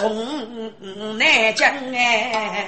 [0.01, 2.67] 东南江哎。